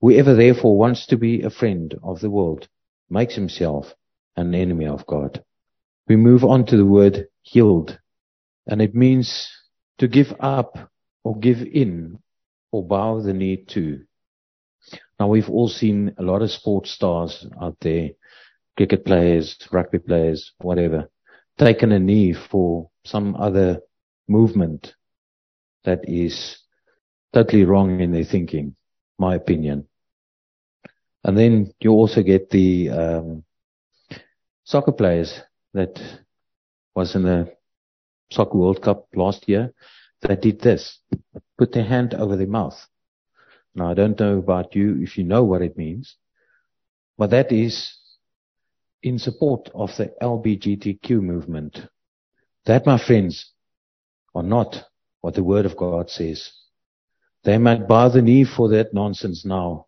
Whoever 0.00 0.34
therefore 0.34 0.76
wants 0.76 1.06
to 1.06 1.16
be 1.16 1.42
a 1.42 1.50
friend 1.50 1.94
of 2.02 2.20
the 2.20 2.30
world 2.30 2.68
makes 3.08 3.34
himself 3.34 3.94
an 4.36 4.54
enemy 4.54 4.86
of 4.86 5.06
God. 5.06 5.44
We 6.08 6.16
move 6.16 6.44
on 6.44 6.66
to 6.66 6.76
the 6.76 6.84
word 6.84 7.28
yield, 7.44 7.98
and 8.66 8.82
it 8.82 8.94
means 8.94 9.50
to 9.98 10.08
give 10.08 10.34
up 10.40 10.90
or 11.22 11.38
give 11.38 11.62
in 11.62 12.18
or 12.72 12.86
bow 12.86 13.20
the 13.20 13.32
knee 13.32 13.64
to. 13.68 14.04
Now 15.18 15.28
we've 15.28 15.50
all 15.50 15.68
seen 15.68 16.14
a 16.18 16.22
lot 16.22 16.42
of 16.42 16.50
sports 16.50 16.90
stars 16.90 17.46
out 17.60 17.76
there, 17.80 18.10
cricket 18.76 19.04
players, 19.04 19.56
rugby 19.70 19.98
players, 19.98 20.52
whatever, 20.58 21.10
taken 21.58 21.92
a 21.92 21.98
knee 21.98 22.32
for 22.32 22.90
some 23.04 23.36
other 23.36 23.80
movement 24.28 24.94
that 25.84 26.08
is 26.08 26.58
totally 27.32 27.64
wrong 27.64 28.00
in 28.00 28.12
their 28.12 28.24
thinking, 28.24 28.74
my 29.18 29.34
opinion. 29.34 29.86
And 31.22 31.38
then 31.38 31.72
you 31.80 31.92
also 31.92 32.22
get 32.22 32.50
the 32.50 32.90
um, 32.90 33.44
soccer 34.64 34.92
players 34.92 35.40
that 35.72 36.00
was 36.94 37.14
in 37.14 37.22
the 37.22 37.54
Soccer 38.30 38.58
World 38.58 38.82
Cup 38.82 39.06
last 39.14 39.48
year 39.48 39.72
that 40.22 40.42
did 40.42 40.60
this, 40.60 40.98
put 41.58 41.72
their 41.72 41.84
hand 41.84 42.14
over 42.14 42.36
their 42.36 42.46
mouth. 42.46 42.86
Now 43.74 43.90
I 43.90 43.94
don't 43.94 44.18
know 44.18 44.38
about 44.38 44.74
you 44.74 45.02
if 45.02 45.18
you 45.18 45.24
know 45.24 45.44
what 45.44 45.62
it 45.62 45.76
means, 45.76 46.16
but 47.18 47.30
that 47.30 47.50
is 47.50 47.96
in 49.02 49.18
support 49.18 49.68
of 49.74 49.90
the 49.96 50.12
LBGTQ 50.22 51.10
movement. 51.20 51.80
That, 52.66 52.86
my 52.86 52.98
friends, 52.98 53.52
are 54.34 54.42
not 54.42 54.84
what 55.20 55.34
the 55.34 55.44
word 55.44 55.66
of 55.66 55.76
God 55.76 56.10
says. 56.10 56.50
They 57.44 57.58
might 57.58 57.86
bow 57.86 58.08
the 58.08 58.22
knee 58.22 58.44
for 58.44 58.68
that 58.70 58.94
nonsense 58.94 59.44
now, 59.44 59.86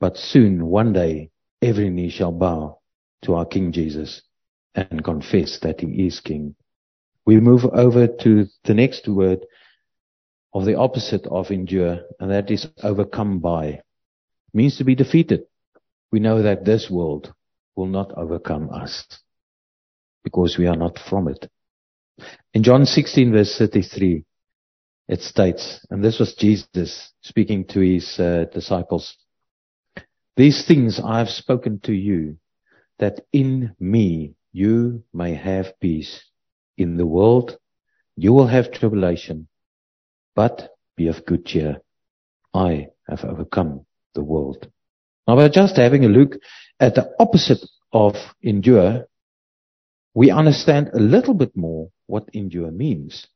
but 0.00 0.16
soon, 0.16 0.66
one 0.66 0.92
day, 0.92 1.30
every 1.62 1.88
knee 1.88 2.10
shall 2.10 2.32
bow 2.32 2.80
to 3.22 3.34
our 3.34 3.46
King 3.46 3.72
Jesus 3.72 4.22
and 4.74 5.04
confess 5.04 5.58
that 5.60 5.80
he 5.80 6.06
is 6.06 6.20
King. 6.20 6.54
We 7.24 7.40
move 7.40 7.64
over 7.64 8.06
to 8.06 8.46
the 8.64 8.74
next 8.74 9.08
word 9.08 9.46
of 10.54 10.64
the 10.64 10.76
opposite 10.76 11.26
of 11.26 11.50
endure, 11.50 12.00
and 12.20 12.30
that 12.30 12.50
is 12.50 12.66
overcome 12.82 13.38
by. 13.40 13.66
It 13.66 13.82
means 14.52 14.76
to 14.78 14.84
be 14.84 14.94
defeated. 14.94 15.44
We 16.10 16.20
know 16.20 16.42
that 16.42 16.64
this 16.64 16.90
world 16.90 17.32
will 17.74 17.86
not 17.86 18.12
overcome 18.16 18.70
us 18.70 19.06
because 20.24 20.58
we 20.58 20.66
are 20.66 20.76
not 20.76 20.98
from 21.08 21.28
it. 21.28 21.48
In 22.52 22.62
John 22.62 22.84
16 22.84 23.32
verse 23.32 23.56
33, 23.58 24.24
it 25.08 25.20
states, 25.22 25.84
and 25.90 26.04
this 26.04 26.18
was 26.18 26.34
Jesus 26.34 27.12
speaking 27.22 27.64
to 27.68 27.80
his 27.80 28.18
uh, 28.18 28.44
disciples, 28.52 29.16
these 30.36 30.66
things 30.66 31.00
I 31.02 31.18
have 31.18 31.28
spoken 31.28 31.80
to 31.80 31.92
you, 31.92 32.38
that 32.98 33.20
in 33.32 33.74
me 33.80 34.34
you 34.52 35.02
may 35.12 35.34
have 35.34 35.78
peace. 35.80 36.22
In 36.78 36.96
the 36.96 37.06
world 37.06 37.58
you 38.16 38.32
will 38.32 38.46
have 38.46 38.70
tribulation, 38.70 39.48
but 40.34 40.70
be 40.96 41.08
of 41.08 41.24
good 41.26 41.46
cheer. 41.46 41.80
I 42.54 42.88
have 43.08 43.24
overcome 43.24 43.86
the 44.14 44.22
world. 44.22 44.70
Now 45.26 45.36
by 45.36 45.48
just 45.48 45.76
having 45.76 46.04
a 46.04 46.08
look 46.08 46.36
at 46.80 46.94
the 46.94 47.14
opposite 47.18 47.64
of 47.92 48.14
endure, 48.42 49.06
we 50.14 50.30
understand 50.30 50.90
a 50.92 51.00
little 51.00 51.34
bit 51.34 51.56
more 51.56 51.90
what 52.06 52.28
endure 52.34 52.70
means. 52.70 53.26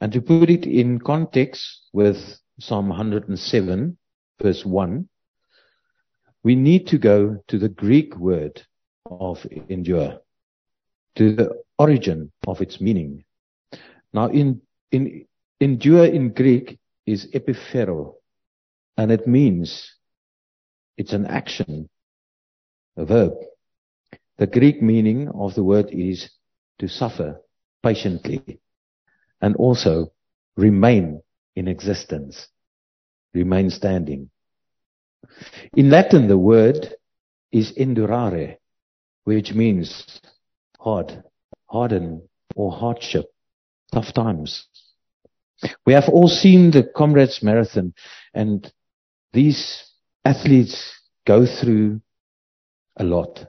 And 0.00 0.12
to 0.12 0.20
put 0.20 0.50
it 0.50 0.66
in 0.66 0.98
context 0.98 1.88
with 1.92 2.16
Psalm 2.58 2.88
107 2.88 3.96
verse 4.42 4.64
1, 4.64 5.08
we 6.42 6.54
need 6.56 6.88
to 6.88 6.98
go 6.98 7.42
to 7.48 7.58
the 7.58 7.68
Greek 7.68 8.16
word 8.16 8.62
of 9.06 9.46
endure, 9.68 10.20
to 11.16 11.34
the 11.34 11.62
origin 11.78 12.32
of 12.46 12.60
its 12.60 12.80
meaning. 12.80 13.24
Now 14.12 14.26
in, 14.26 14.60
in, 14.90 15.26
endure 15.60 16.06
in 16.06 16.32
Greek 16.32 16.78
is 17.06 17.26
epiphero, 17.34 18.14
and 18.96 19.10
it 19.10 19.26
means 19.26 19.94
it's 20.96 21.12
an 21.12 21.26
action, 21.26 21.88
a 22.96 23.04
verb. 23.04 23.32
The 24.38 24.46
Greek 24.46 24.82
meaning 24.82 25.28
of 25.28 25.54
the 25.54 25.64
word 25.64 25.90
is 25.90 26.30
to 26.78 26.88
suffer 26.88 27.40
patiently 27.82 28.60
and 29.40 29.56
also 29.56 30.12
remain 30.56 31.22
in 31.54 31.68
existence, 31.68 32.48
remain 33.32 33.70
standing. 33.70 34.30
In 35.76 35.90
Latin, 35.90 36.28
the 36.28 36.38
word 36.38 36.94
is 37.52 37.72
endurare, 37.72 38.56
which 39.24 39.52
means 39.52 40.20
hard, 40.78 41.22
harden, 41.66 42.28
or 42.56 42.72
hardship, 42.72 43.26
tough 43.92 44.12
times. 44.12 44.66
We 45.86 45.92
have 45.92 46.08
all 46.08 46.28
seen 46.28 46.70
the 46.70 46.84
Comrades 46.96 47.42
Marathon, 47.42 47.94
and 48.32 48.70
these 49.32 49.84
athletes 50.24 50.92
go 51.26 51.46
through 51.46 52.00
a 52.96 53.04
lot. 53.04 53.46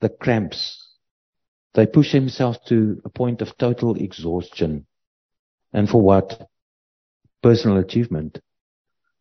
The 0.00 0.08
cramps. 0.08 0.84
They 1.74 1.86
push 1.86 2.12
themselves 2.12 2.58
to 2.68 3.00
a 3.04 3.08
point 3.08 3.42
of 3.42 3.56
total 3.58 3.94
exhaustion. 3.96 4.86
And 5.72 5.88
for 5.88 6.00
what? 6.00 6.48
Personal 7.42 7.78
achievement 7.78 8.40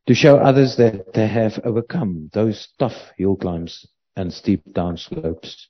to 0.08 0.14
show 0.14 0.38
others 0.38 0.78
that 0.78 1.14
they 1.14 1.28
have 1.28 1.60
overcome 1.66 2.30
those 2.34 2.70
tough 2.80 3.12
hill 3.18 3.36
climbs 3.36 3.86
and 4.16 4.34
steep 4.34 4.74
down 4.74 4.98
slopes. 4.98 5.68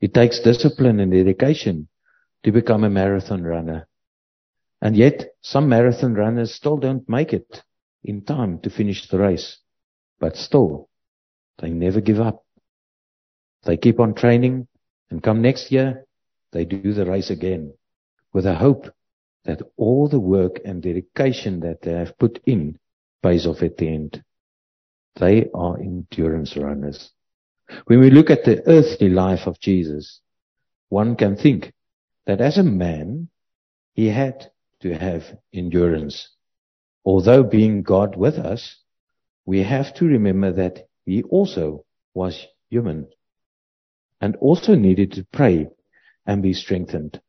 It 0.00 0.14
takes 0.14 0.40
discipline 0.40 1.00
and 1.00 1.10
dedication 1.10 1.88
to 2.44 2.52
become 2.52 2.84
a 2.84 2.90
marathon 2.90 3.42
runner. 3.42 3.88
And 4.82 4.96
yet, 4.96 5.36
some 5.42 5.68
marathon 5.68 6.14
runners 6.14 6.52
still 6.52 6.76
don't 6.76 7.08
make 7.08 7.32
it 7.32 7.62
in 8.02 8.22
time 8.22 8.58
to 8.62 8.70
finish 8.70 9.08
the 9.08 9.18
race. 9.18 9.58
But 10.18 10.36
still, 10.36 10.88
they 11.58 11.70
never 11.70 12.00
give 12.00 12.20
up. 12.20 12.44
They 13.64 13.76
keep 13.76 14.00
on 14.00 14.14
training 14.14 14.66
and 15.08 15.22
come 15.22 15.40
next 15.40 15.70
year, 15.70 16.04
they 16.50 16.64
do 16.64 16.92
the 16.92 17.06
race 17.06 17.30
again 17.30 17.74
with 18.32 18.44
a 18.44 18.56
hope 18.56 18.86
that 19.44 19.62
all 19.76 20.08
the 20.08 20.18
work 20.18 20.60
and 20.64 20.82
dedication 20.82 21.60
that 21.60 21.82
they 21.82 21.92
have 21.92 22.18
put 22.18 22.40
in 22.44 22.78
pays 23.22 23.46
off 23.46 23.62
at 23.62 23.76
the 23.76 23.88
end. 23.88 24.24
They 25.14 25.48
are 25.54 25.78
endurance 25.78 26.56
runners. 26.56 27.12
When 27.86 28.00
we 28.00 28.10
look 28.10 28.30
at 28.30 28.44
the 28.44 28.66
earthly 28.68 29.10
life 29.10 29.46
of 29.46 29.60
Jesus, 29.60 30.20
one 30.88 31.14
can 31.14 31.36
think 31.36 31.72
that 32.26 32.40
as 32.40 32.58
a 32.58 32.64
man, 32.64 33.28
he 33.94 34.08
had 34.08 34.50
to 34.82 34.94
have 34.94 35.22
endurance. 35.52 36.28
Although 37.04 37.42
being 37.42 37.82
God 37.82 38.16
with 38.16 38.34
us, 38.34 38.76
we 39.44 39.62
have 39.62 39.94
to 39.94 40.04
remember 40.04 40.52
that 40.52 40.88
he 41.04 41.22
also 41.24 41.84
was 42.14 42.46
human 42.70 43.08
and 44.20 44.36
also 44.36 44.74
needed 44.74 45.12
to 45.12 45.26
pray 45.32 45.68
and 46.26 46.42
be 46.42 46.52
strengthened. 46.52 47.20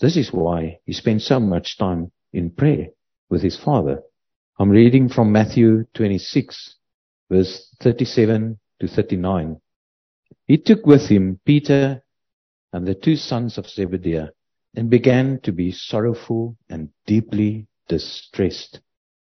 This 0.00 0.16
is 0.16 0.32
why 0.32 0.78
he 0.84 0.92
spent 0.92 1.22
so 1.22 1.40
much 1.40 1.78
time 1.78 2.12
in 2.32 2.50
prayer 2.50 2.88
with 3.30 3.42
his 3.42 3.58
father. 3.58 4.02
I'm 4.58 4.70
reading 4.70 5.08
from 5.08 5.32
Matthew 5.32 5.84
26, 5.94 6.76
verse 7.30 7.74
37 7.80 8.58
to 8.80 8.88
39. 8.88 9.60
He 10.46 10.58
took 10.58 10.84
with 10.86 11.08
him 11.08 11.40
Peter 11.44 12.02
and 12.72 12.86
the 12.86 12.94
two 12.94 13.16
sons 13.16 13.56
of 13.56 13.68
Zebedee 13.68 14.28
and 14.78 14.90
began 14.90 15.40
to 15.42 15.50
be 15.50 15.72
sorrowful 15.72 16.56
and 16.70 16.90
deeply 17.04 17.66
distressed. 17.88 18.78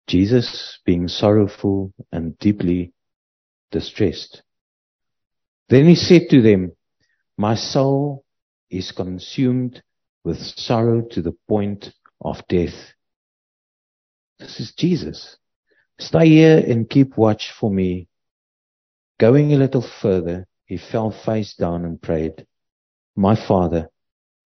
Jesus 0.07 0.79
being 0.87 1.09
sorrowful 1.09 1.93
and 2.13 2.39
deeply 2.39 2.93
distressed. 3.73 4.43
Then 5.69 5.87
he 5.87 5.97
said 5.97 6.29
to 6.31 6.41
them, 6.41 6.71
My 7.37 7.57
soul 7.57 8.25
is 8.71 8.93
consumed 8.93 9.83
with 10.23 10.39
sorrow 10.39 11.03
to 11.11 11.21
the 11.21 11.37
point 11.49 11.95
of 12.21 12.47
death. 12.49 12.95
This 14.39 14.61
is 14.61 14.73
Jesus. 14.79 15.37
Stay 15.99 16.29
here 16.29 16.59
and 16.59 16.89
keep 16.89 17.17
watch 17.17 17.51
for 17.59 17.73
me. 17.73 18.07
Going 19.19 19.53
a 19.53 19.57
little 19.59 19.85
further, 20.01 20.47
he 20.65 20.79
fell 20.79 21.11
face 21.11 21.55
down 21.55 21.85
and 21.85 22.01
prayed, 22.01 22.47
My 23.17 23.35
Father, 23.35 23.91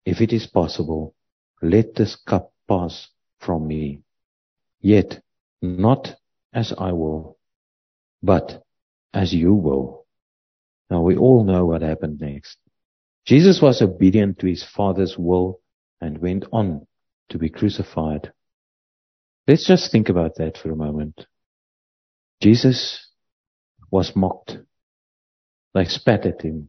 if 0.04 0.20
it 0.20 0.32
is 0.32 0.46
possible, 0.46 1.14
let 1.62 1.94
this 1.94 2.16
cup 2.16 2.52
pass 2.68 3.08
from 3.40 3.66
me. 3.66 4.02
Yet 4.80 5.22
not 5.62 6.16
as 6.52 6.72
I 6.76 6.92
will, 6.92 7.38
but 8.22 8.62
as 9.12 9.32
you 9.32 9.54
will. 9.54 10.06
Now 10.90 11.02
we 11.02 11.16
all 11.16 11.44
know 11.44 11.64
what 11.66 11.82
happened 11.82 12.20
next. 12.20 12.58
Jesus 13.26 13.62
was 13.62 13.80
obedient 13.80 14.38
to 14.40 14.46
his 14.46 14.62
Father's 14.62 15.16
will 15.16 15.60
and 16.00 16.18
went 16.18 16.44
on 16.52 16.86
to 17.30 17.38
be 17.38 17.48
crucified. 17.48 18.32
Let's 19.48 19.66
just 19.66 19.90
think 19.90 20.08
about 20.08 20.36
that 20.36 20.58
for 20.58 20.70
a 20.70 20.76
moment. 20.76 21.26
Jesus 22.42 23.08
was 23.90 24.14
mocked. 24.14 24.58
They 25.72 25.84
spat 25.86 26.26
at 26.26 26.42
him. 26.42 26.68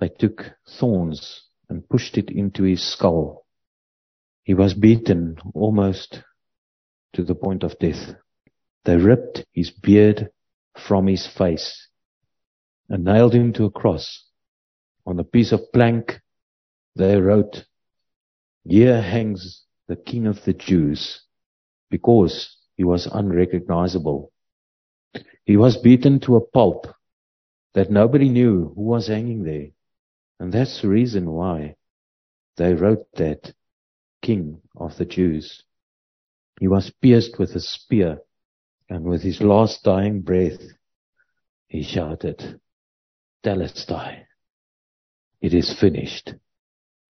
They 0.00 0.08
took 0.08 0.42
thorns 0.78 1.42
and 1.70 1.88
pushed 1.88 2.18
it 2.18 2.28
into 2.30 2.64
his 2.64 2.82
skull. 2.82 3.46
He 4.42 4.54
was 4.54 4.74
beaten 4.74 5.38
almost 5.54 6.22
to 7.14 7.22
the 7.22 7.34
point 7.34 7.62
of 7.62 7.78
death. 7.78 8.14
They 8.84 8.96
ripped 8.96 9.44
his 9.52 9.70
beard 9.70 10.30
from 10.76 11.06
his 11.06 11.26
face 11.26 11.88
and 12.88 13.04
nailed 13.04 13.34
him 13.34 13.52
to 13.54 13.64
a 13.64 13.70
cross. 13.70 14.26
On 15.06 15.18
a 15.18 15.24
piece 15.24 15.52
of 15.52 15.72
plank, 15.72 16.20
they 16.96 17.16
wrote, 17.16 17.64
Here 18.64 19.00
hangs 19.00 19.64
the 19.86 19.96
King 19.96 20.26
of 20.26 20.44
the 20.44 20.52
Jews 20.52 21.22
because 21.88 22.56
he 22.76 22.84
was 22.84 23.06
unrecognizable. 23.06 24.32
He 25.44 25.56
was 25.56 25.76
beaten 25.76 26.20
to 26.20 26.36
a 26.36 26.40
pulp 26.40 26.86
that 27.74 27.90
nobody 27.90 28.28
knew 28.28 28.72
who 28.74 28.82
was 28.82 29.06
hanging 29.06 29.44
there. 29.44 29.68
And 30.40 30.50
that's 30.52 30.80
the 30.80 30.88
reason 30.88 31.30
why 31.30 31.76
they 32.56 32.72
wrote 32.72 33.06
that 33.16 33.52
King 34.22 34.62
of 34.74 34.96
the 34.96 35.04
Jews. 35.04 35.62
He 36.58 36.66
was 36.66 36.90
pierced 37.02 37.38
with 37.38 37.54
a 37.54 37.60
spear 37.60 38.18
and 38.88 39.04
with 39.04 39.22
his 39.22 39.40
last 39.40 39.84
dying 39.84 40.22
breath, 40.22 40.60
he 41.68 41.82
shouted, 41.82 42.58
Telestai, 43.44 44.24
it 45.40 45.54
is 45.54 45.78
finished. 45.78 46.34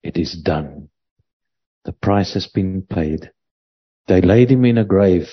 It 0.03 0.17
is 0.17 0.35
done. 0.35 0.91
The 1.85 1.93
price 1.93 2.35
has 2.35 2.49
been 2.49 2.83
paid. 2.83 3.31
They 4.07 4.21
laid 4.21 4.51
him 4.51 4.65
in 4.65 4.77
a 4.77 4.85
grave. 4.85 5.29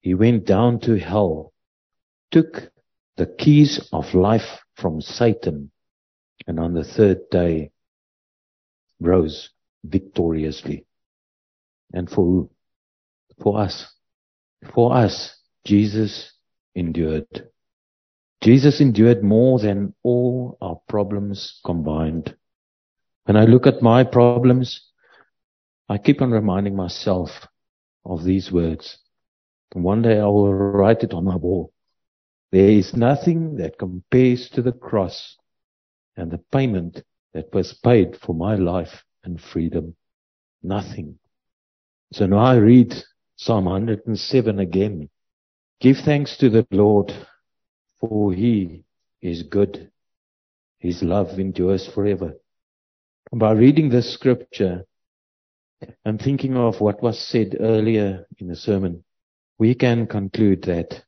He 0.00 0.14
went 0.14 0.44
down 0.44 0.80
to 0.80 0.98
hell, 0.98 1.52
took 2.30 2.70
the 3.16 3.26
keys 3.26 3.88
of 3.92 4.14
life 4.14 4.60
from 4.76 5.00
Satan, 5.00 5.71
and 6.46 6.58
on 6.58 6.74
the 6.74 6.84
third 6.84 7.30
day 7.30 7.70
rose 9.00 9.50
victoriously. 9.84 10.86
And 11.92 12.08
for 12.08 12.24
who? 12.24 12.50
For 13.42 13.60
us. 13.60 13.92
For 14.74 14.94
us, 14.94 15.36
Jesus 15.64 16.32
endured. 16.74 17.48
Jesus 18.42 18.80
endured 18.80 19.22
more 19.22 19.58
than 19.58 19.94
all 20.02 20.56
our 20.60 20.80
problems 20.88 21.60
combined. 21.64 22.36
When 23.24 23.36
I 23.36 23.44
look 23.44 23.66
at 23.66 23.82
my 23.82 24.04
problems, 24.04 24.80
I 25.88 25.98
keep 25.98 26.22
on 26.22 26.30
reminding 26.30 26.74
myself 26.74 27.30
of 28.04 28.24
these 28.24 28.50
words. 28.50 28.98
One 29.74 30.02
day 30.02 30.18
I 30.18 30.26
will 30.26 30.52
write 30.52 31.02
it 31.02 31.14
on 31.14 31.24
my 31.24 31.36
wall. 31.36 31.72
There 32.50 32.68
is 32.68 32.94
nothing 32.94 33.56
that 33.56 33.78
compares 33.78 34.50
to 34.50 34.62
the 34.62 34.72
cross 34.72 35.36
and 36.16 36.30
the 36.30 36.38
payment 36.52 37.02
that 37.34 37.52
was 37.54 37.72
paid 37.82 38.16
for 38.24 38.34
my 38.34 38.56
life 38.56 39.04
and 39.24 39.40
freedom. 39.40 39.96
Nothing. 40.62 41.18
So 42.12 42.26
now 42.26 42.38
I 42.38 42.56
read 42.56 42.94
Psalm 43.36 43.64
107 43.64 44.58
again. 44.58 45.08
Give 45.80 45.96
thanks 45.96 46.36
to 46.38 46.50
the 46.50 46.66
Lord, 46.70 47.12
for 47.98 48.32
he 48.32 48.84
is 49.20 49.42
good. 49.42 49.90
His 50.78 51.02
love 51.02 51.38
endures 51.38 51.88
forever. 51.88 52.34
By 53.32 53.52
reading 53.52 53.88
this 53.88 54.12
scripture, 54.12 54.84
I'm 56.04 56.18
thinking 56.18 56.56
of 56.56 56.80
what 56.80 57.02
was 57.02 57.18
said 57.18 57.56
earlier 57.58 58.26
in 58.38 58.48
the 58.48 58.56
sermon. 58.56 59.04
We 59.58 59.74
can 59.74 60.06
conclude 60.06 60.62
that 60.64 61.02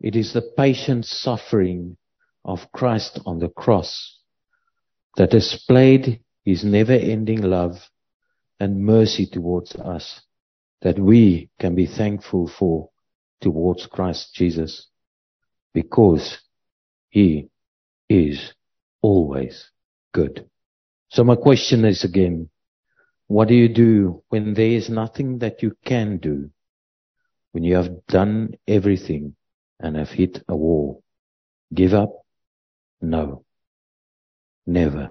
it 0.00 0.16
is 0.16 0.32
the 0.32 0.42
patient 0.42 1.06
suffering 1.06 1.96
of 2.44 2.70
Christ 2.72 3.20
on 3.26 3.38
the 3.38 3.48
cross 3.48 4.18
that 5.16 5.30
displayed 5.30 6.20
his 6.44 6.64
never 6.64 6.92
ending 6.92 7.42
love 7.42 7.76
and 8.60 8.84
mercy 8.84 9.26
towards 9.26 9.74
us 9.76 10.20
that 10.82 10.98
we 10.98 11.48
can 11.58 11.74
be 11.74 11.86
thankful 11.86 12.50
for 12.58 12.90
towards 13.40 13.86
Christ 13.86 14.34
Jesus 14.34 14.88
because 15.72 16.38
he 17.08 17.48
is 18.08 18.52
always 19.00 19.70
good. 20.12 20.48
So 21.10 21.24
my 21.24 21.36
question 21.36 21.84
is 21.84 22.04
again, 22.04 22.50
what 23.26 23.48
do 23.48 23.54
you 23.54 23.68
do 23.68 24.22
when 24.28 24.54
there 24.54 24.70
is 24.70 24.90
nothing 24.90 25.38
that 25.38 25.62
you 25.62 25.76
can 25.84 26.18
do? 26.18 26.50
When 27.52 27.64
you 27.64 27.76
have 27.76 28.06
done 28.06 28.54
everything 28.66 29.36
and 29.80 29.96
have 29.96 30.10
hit 30.10 30.42
a 30.48 30.56
wall? 30.56 31.02
Give 31.72 31.94
up? 31.94 32.23
No. 33.04 33.44
Never. 34.66 35.10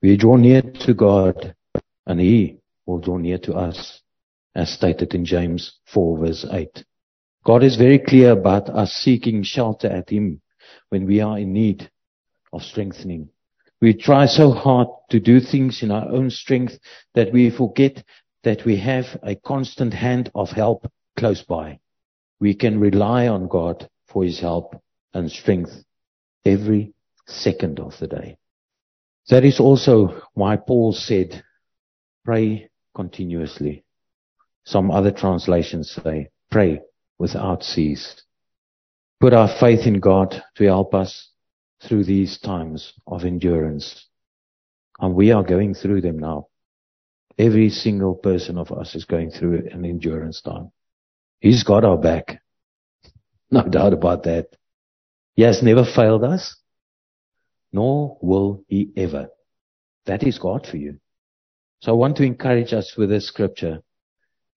We 0.00 0.16
draw 0.16 0.36
near 0.36 0.62
to 0.62 0.94
God 0.94 1.54
and 2.06 2.20
He 2.20 2.58
will 2.86 2.98
draw 2.98 3.18
near 3.18 3.38
to 3.38 3.54
us, 3.54 4.00
as 4.54 4.72
stated 4.72 5.14
in 5.14 5.26
James 5.26 5.78
4 5.92 6.18
verse 6.18 6.46
8. 6.50 6.84
God 7.44 7.62
is 7.62 7.76
very 7.76 7.98
clear 7.98 8.32
about 8.32 8.70
us 8.70 8.92
seeking 8.94 9.42
shelter 9.42 9.88
at 9.88 10.08
Him 10.08 10.40
when 10.88 11.06
we 11.06 11.20
are 11.20 11.38
in 11.38 11.52
need 11.52 11.90
of 12.52 12.62
strengthening. 12.62 13.28
We 13.80 13.92
try 13.92 14.26
so 14.26 14.50
hard 14.50 14.88
to 15.10 15.20
do 15.20 15.38
things 15.38 15.82
in 15.82 15.90
our 15.90 16.08
own 16.08 16.30
strength 16.30 16.78
that 17.14 17.32
we 17.32 17.50
forget 17.50 18.02
that 18.42 18.64
we 18.64 18.78
have 18.78 19.04
a 19.22 19.36
constant 19.36 19.92
hand 19.92 20.30
of 20.34 20.50
help 20.50 20.90
close 21.16 21.42
by. 21.42 21.78
We 22.40 22.54
can 22.54 22.80
rely 22.80 23.28
on 23.28 23.48
God 23.48 23.88
for 24.06 24.24
His 24.24 24.40
help 24.40 24.80
and 25.12 25.30
strength 25.30 25.84
every 26.44 26.94
second 27.28 27.78
of 27.78 27.98
the 27.98 28.06
day. 28.06 28.38
That 29.28 29.44
is 29.44 29.60
also 29.60 30.22
why 30.34 30.56
Paul 30.56 30.92
said, 30.92 31.44
pray 32.24 32.70
continuously. 32.94 33.84
Some 34.64 34.90
other 34.90 35.12
translations 35.12 35.90
say, 35.90 36.30
pray 36.50 36.80
without 37.18 37.62
cease. 37.62 38.22
Put 39.20 39.34
our 39.34 39.48
faith 39.48 39.86
in 39.86 40.00
God 40.00 40.42
to 40.56 40.64
help 40.64 40.94
us 40.94 41.30
through 41.82 42.04
these 42.04 42.38
times 42.38 42.92
of 43.06 43.24
endurance. 43.24 44.06
And 44.98 45.14
we 45.14 45.32
are 45.32 45.42
going 45.42 45.74
through 45.74 46.00
them 46.00 46.18
now. 46.18 46.48
Every 47.38 47.70
single 47.70 48.14
person 48.14 48.58
of 48.58 48.72
us 48.72 48.94
is 48.94 49.04
going 49.04 49.30
through 49.30 49.68
an 49.70 49.84
endurance 49.84 50.40
time. 50.40 50.72
He's 51.40 51.62
got 51.62 51.84
our 51.84 51.98
back. 51.98 52.42
No 53.50 53.62
doubt 53.62 53.94
about 53.94 54.24
that. 54.24 54.48
He 55.34 55.40
has 55.40 55.62
never 55.62 55.82
failed 55.82 56.22
us 56.22 56.54
nor 57.72 58.18
will 58.20 58.64
he 58.68 58.90
ever. 58.96 59.28
That 60.06 60.22
is 60.22 60.38
God 60.38 60.66
for 60.66 60.76
you. 60.76 60.98
So 61.80 61.92
I 61.92 61.96
want 61.96 62.16
to 62.16 62.24
encourage 62.24 62.72
us 62.72 62.96
with 62.96 63.10
this 63.10 63.26
scripture 63.26 63.82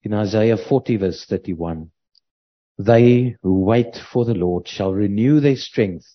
in 0.04 0.14
Isaiah 0.14 0.58
40 0.58 0.98
verse 0.98 1.26
31. 1.26 1.92
They 2.78 3.36
who 3.44 3.62
wait 3.62 3.96
for 4.12 4.26
the 4.26 4.34
Lord 4.34 4.68
shall 4.68 4.94
renew 4.94 5.40
their 5.40 5.56
strength. 5.56 6.06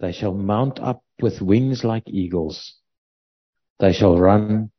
They 0.00 0.12
shall 0.12 0.34
mount 0.34 0.78
up 0.80 1.02
with 1.20 1.40
wings 1.40 1.82
like 1.82 2.04
eagles. 2.06 2.74
They 3.78 3.92
shall 3.92 4.18
run 4.18 4.70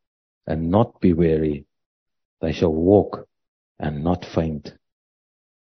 and 0.45 0.69
not 0.69 1.01
be 1.01 1.13
weary. 1.13 1.65
They 2.41 2.51
shall 2.51 2.73
walk 2.73 3.27
and 3.79 4.03
not 4.03 4.25
faint. 4.25 4.73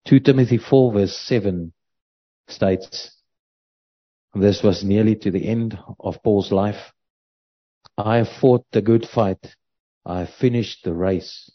2 0.06 0.20
Timothy 0.20 0.58
4 0.58 0.92
verse 0.92 1.16
7 1.16 1.72
states, 2.48 3.17
this 4.34 4.62
was 4.62 4.84
nearly 4.84 5.16
to 5.16 5.30
the 5.30 5.46
end 5.46 5.78
of 6.00 6.22
Paul's 6.22 6.52
life. 6.52 6.92
I 7.96 8.18
have 8.18 8.28
fought 8.40 8.64
the 8.72 8.82
good 8.82 9.06
fight. 9.06 9.44
I 10.04 10.20
have 10.20 10.30
finished 10.40 10.84
the 10.84 10.94
race. 10.94 11.50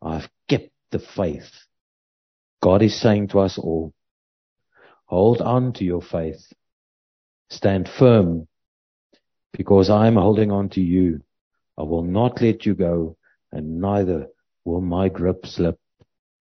I 0.00 0.20
have 0.20 0.30
kept 0.48 0.70
the 0.90 0.98
faith. 0.98 1.50
God 2.62 2.82
is 2.82 2.98
saying 3.00 3.28
to 3.28 3.40
us 3.40 3.58
all, 3.58 3.92
hold 5.06 5.40
on 5.42 5.72
to 5.74 5.84
your 5.84 6.00
faith. 6.00 6.52
Stand 7.50 7.88
firm 7.88 8.48
because 9.52 9.90
I 9.90 10.06
am 10.06 10.16
holding 10.16 10.50
on 10.50 10.70
to 10.70 10.80
you. 10.80 11.20
I 11.76 11.82
will 11.82 12.02
not 12.02 12.40
let 12.40 12.64
you 12.64 12.74
go 12.74 13.16
and 13.52 13.80
neither 13.80 14.28
will 14.64 14.80
my 14.80 15.08
grip 15.08 15.46
slip. 15.46 15.78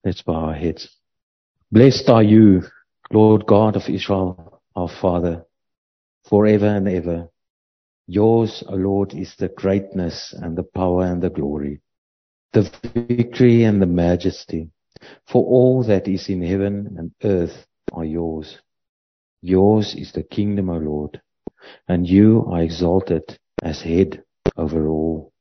Let's 0.06 0.22
bow 0.22 0.34
our 0.34 0.54
heads. 0.54 0.90
Blessed 1.72 2.10
are 2.10 2.24
you, 2.24 2.64
Lord 3.12 3.46
God 3.46 3.76
of 3.76 3.90
Israel, 3.90 4.62
our 4.76 4.90
Father 5.02 5.46
forever 6.24 6.68
and 6.68 6.88
ever. 6.88 7.30
Yours, 8.08 8.64
O 8.68 8.76
Lord, 8.76 9.14
is 9.14 9.36
the 9.36 9.50
greatness 9.50 10.34
and 10.34 10.58
the 10.58 10.64
power 10.64 11.06
and 11.06 11.22
the 11.22 11.30
glory, 11.30 11.82
the 12.52 12.70
victory 12.94 13.64
and 13.64 13.82
the 13.82 13.88
majesty. 13.88 14.70
For 15.28 15.44
all 15.44 15.84
that 15.84 16.08
is 16.08 16.30
in 16.30 16.42
heaven 16.42 16.96
and 16.98 17.12
earth 17.24 17.66
are 17.92 18.06
yours. 18.06 18.60
Yours 19.42 19.96
is 19.96 20.12
the 20.14 20.24
kingdom, 20.24 20.70
O 20.70 20.78
Lord, 20.78 21.22
and 21.88 22.08
you 22.08 22.46
are 22.50 22.62
exalted 22.62 23.38
as 23.62 23.82
head 23.82 24.24
over 24.58 24.88
all. 24.88 25.32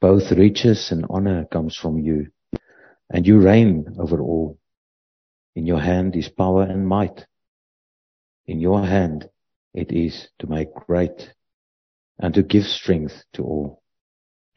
Both 0.00 0.32
riches 0.32 0.90
and 0.90 1.06
honor 1.10 1.44
comes 1.44 1.76
from 1.76 1.98
you, 1.98 2.28
and 3.10 3.26
you 3.26 3.38
reign 3.40 3.96
over 3.98 4.20
all. 4.20 4.58
In 5.54 5.66
your 5.66 5.80
hand 5.80 6.16
is 6.16 6.28
power 6.28 6.62
and 6.62 6.86
might. 6.86 7.26
In 8.46 8.60
your 8.60 8.84
hand 8.84 9.28
it 9.74 9.92
is 9.92 10.28
to 10.38 10.46
make 10.46 10.74
great 10.74 11.32
and 12.18 12.34
to 12.34 12.42
give 12.42 12.64
strength 12.64 13.24
to 13.34 13.42
all. 13.42 13.82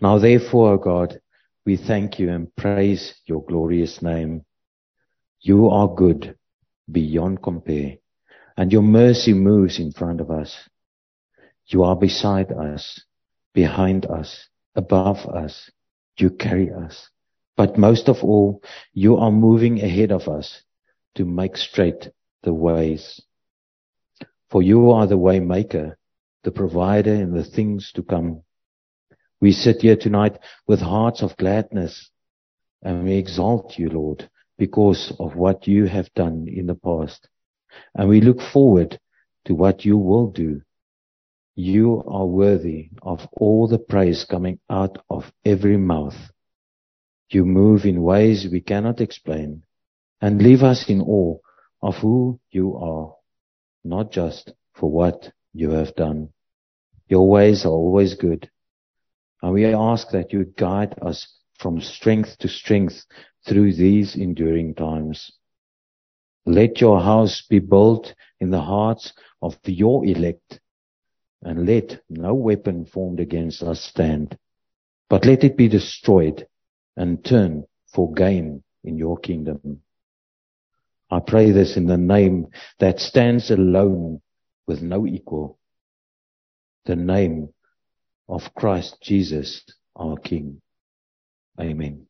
Now 0.02 0.20
therefore, 0.20 0.74
O 0.74 0.78
God, 0.78 1.20
we 1.66 1.78
thank 1.78 2.20
you 2.20 2.30
and 2.30 2.54
praise 2.56 3.14
your 3.26 3.44
glorious 3.44 4.02
name. 4.02 4.46
You 5.40 5.70
are 5.70 5.88
good 5.88 6.38
beyond 6.92 7.42
compare 7.42 7.98
and 8.58 8.72
your 8.72 8.82
mercy 8.82 9.34
moves 9.34 9.80
in 9.80 9.92
front 9.92 10.22
of 10.22 10.30
us. 10.30 10.70
You 11.68 11.84
are 11.84 11.96
beside 11.96 12.52
us, 12.52 13.02
behind 13.54 14.06
us, 14.06 14.48
above 14.76 15.26
us. 15.26 15.72
You 16.18 16.30
carry 16.30 16.72
us. 16.72 17.10
But 17.56 17.78
most 17.78 18.10
of 18.10 18.24
all, 18.24 18.62
you 18.94 19.18
are 19.18 19.32
moving 19.32 19.82
ahead 19.82 20.12
of 20.12 20.28
us 20.28 20.64
to 21.16 21.26
make 21.26 21.56
straight 21.58 22.10
the 22.44 22.54
ways 22.54 23.22
for 24.54 24.62
you 24.62 24.92
are 24.92 25.08
the 25.08 25.18
way 25.18 25.40
maker, 25.40 25.98
the 26.44 26.52
provider 26.52 27.12
in 27.12 27.34
the 27.34 27.44
things 27.44 27.92
to 27.96 28.04
come. 28.04 28.44
We 29.42 29.52
sit 29.52 29.82
here 29.82 29.96
tonight 29.96 30.38
with 30.68 30.80
hearts 30.80 31.24
of 31.24 31.36
gladness 31.38 32.12
and 32.84 33.04
we 33.04 33.16
exalt 33.16 33.80
you, 33.80 33.90
Lord, 33.90 34.30
because 34.60 35.12
of 35.20 35.36
what 35.36 35.68
you 35.68 35.86
have 35.86 36.14
done 36.14 36.46
in 36.48 36.68
the 36.68 36.76
past. 36.76 37.28
And 37.96 38.08
we 38.08 38.22
look 38.22 38.42
forward 38.42 39.00
to 39.46 39.56
what 39.56 39.86
you 39.86 39.98
will 39.98 40.28
do. 40.28 40.62
You 41.56 42.04
are 42.08 42.28
worthy 42.28 42.92
of 43.02 43.28
all 43.32 43.68
the 43.68 43.80
praise 43.80 44.24
coming 44.24 44.60
out 44.70 45.04
of 45.10 45.32
every 45.44 45.78
mouth. 45.78 46.30
You 47.30 47.44
move 47.44 47.86
in 47.86 48.04
ways 48.04 48.48
we 48.52 48.62
cannot 48.62 49.02
explain 49.02 49.64
and 50.22 50.44
leave 50.44 50.62
us 50.62 50.86
in 50.88 51.02
awe 51.02 51.40
of 51.82 51.96
who 51.96 52.40
you 52.52 52.76
are. 52.76 53.16
Not 53.84 54.12
just 54.12 54.54
for 54.74 54.90
what 54.90 55.32
you 55.54 55.72
have 55.72 55.96
done. 55.96 56.30
Your 57.08 57.30
ways 57.30 57.66
are 57.66 57.70
always 57.70 58.16
good. 58.16 58.50
And 59.42 59.54
we 59.54 59.66
ask 59.66 60.10
that 60.12 60.32
you 60.34 60.46
guide 60.58 60.98
us 61.02 61.28
from 61.60 61.82
strength 61.82 62.38
to 62.40 62.48
strength 62.48 63.06
through 63.46 63.74
these 63.74 64.16
enduring 64.16 64.74
times. 64.76 65.32
Let 66.46 66.82
your 66.82 67.02
house 67.02 67.44
be 67.50 67.60
built 67.60 68.14
in 68.40 68.50
the 68.50 68.62
hearts 68.62 69.14
of 69.42 69.58
your 69.66 70.06
elect, 70.06 70.60
and 71.42 71.66
let 71.66 72.02
no 72.10 72.34
weapon 72.34 72.86
formed 72.86 73.20
against 73.20 73.64
us 73.64 73.82
stand, 73.82 74.38
but 75.10 75.26
let 75.26 75.44
it 75.44 75.56
be 75.56 75.68
destroyed 75.68 76.48
and 76.98 77.24
turn 77.24 77.66
for 77.94 78.14
gain 78.14 78.64
in 78.84 78.98
your 78.98 79.18
kingdom. 79.18 79.83
I 81.14 81.20
pray 81.20 81.52
this 81.52 81.78
in 81.78 81.86
the 81.86 81.98
name 81.98 82.48
that 82.80 83.00
stands 83.00 83.52
alone 83.52 84.22
with 84.66 84.82
no 84.82 85.06
equal, 85.06 85.60
the 86.86 86.96
name 86.96 87.50
of 88.28 88.42
Christ 88.56 88.98
Jesus, 89.00 89.64
our 89.96 90.18
King. 90.18 90.60
Amen. 91.62 92.08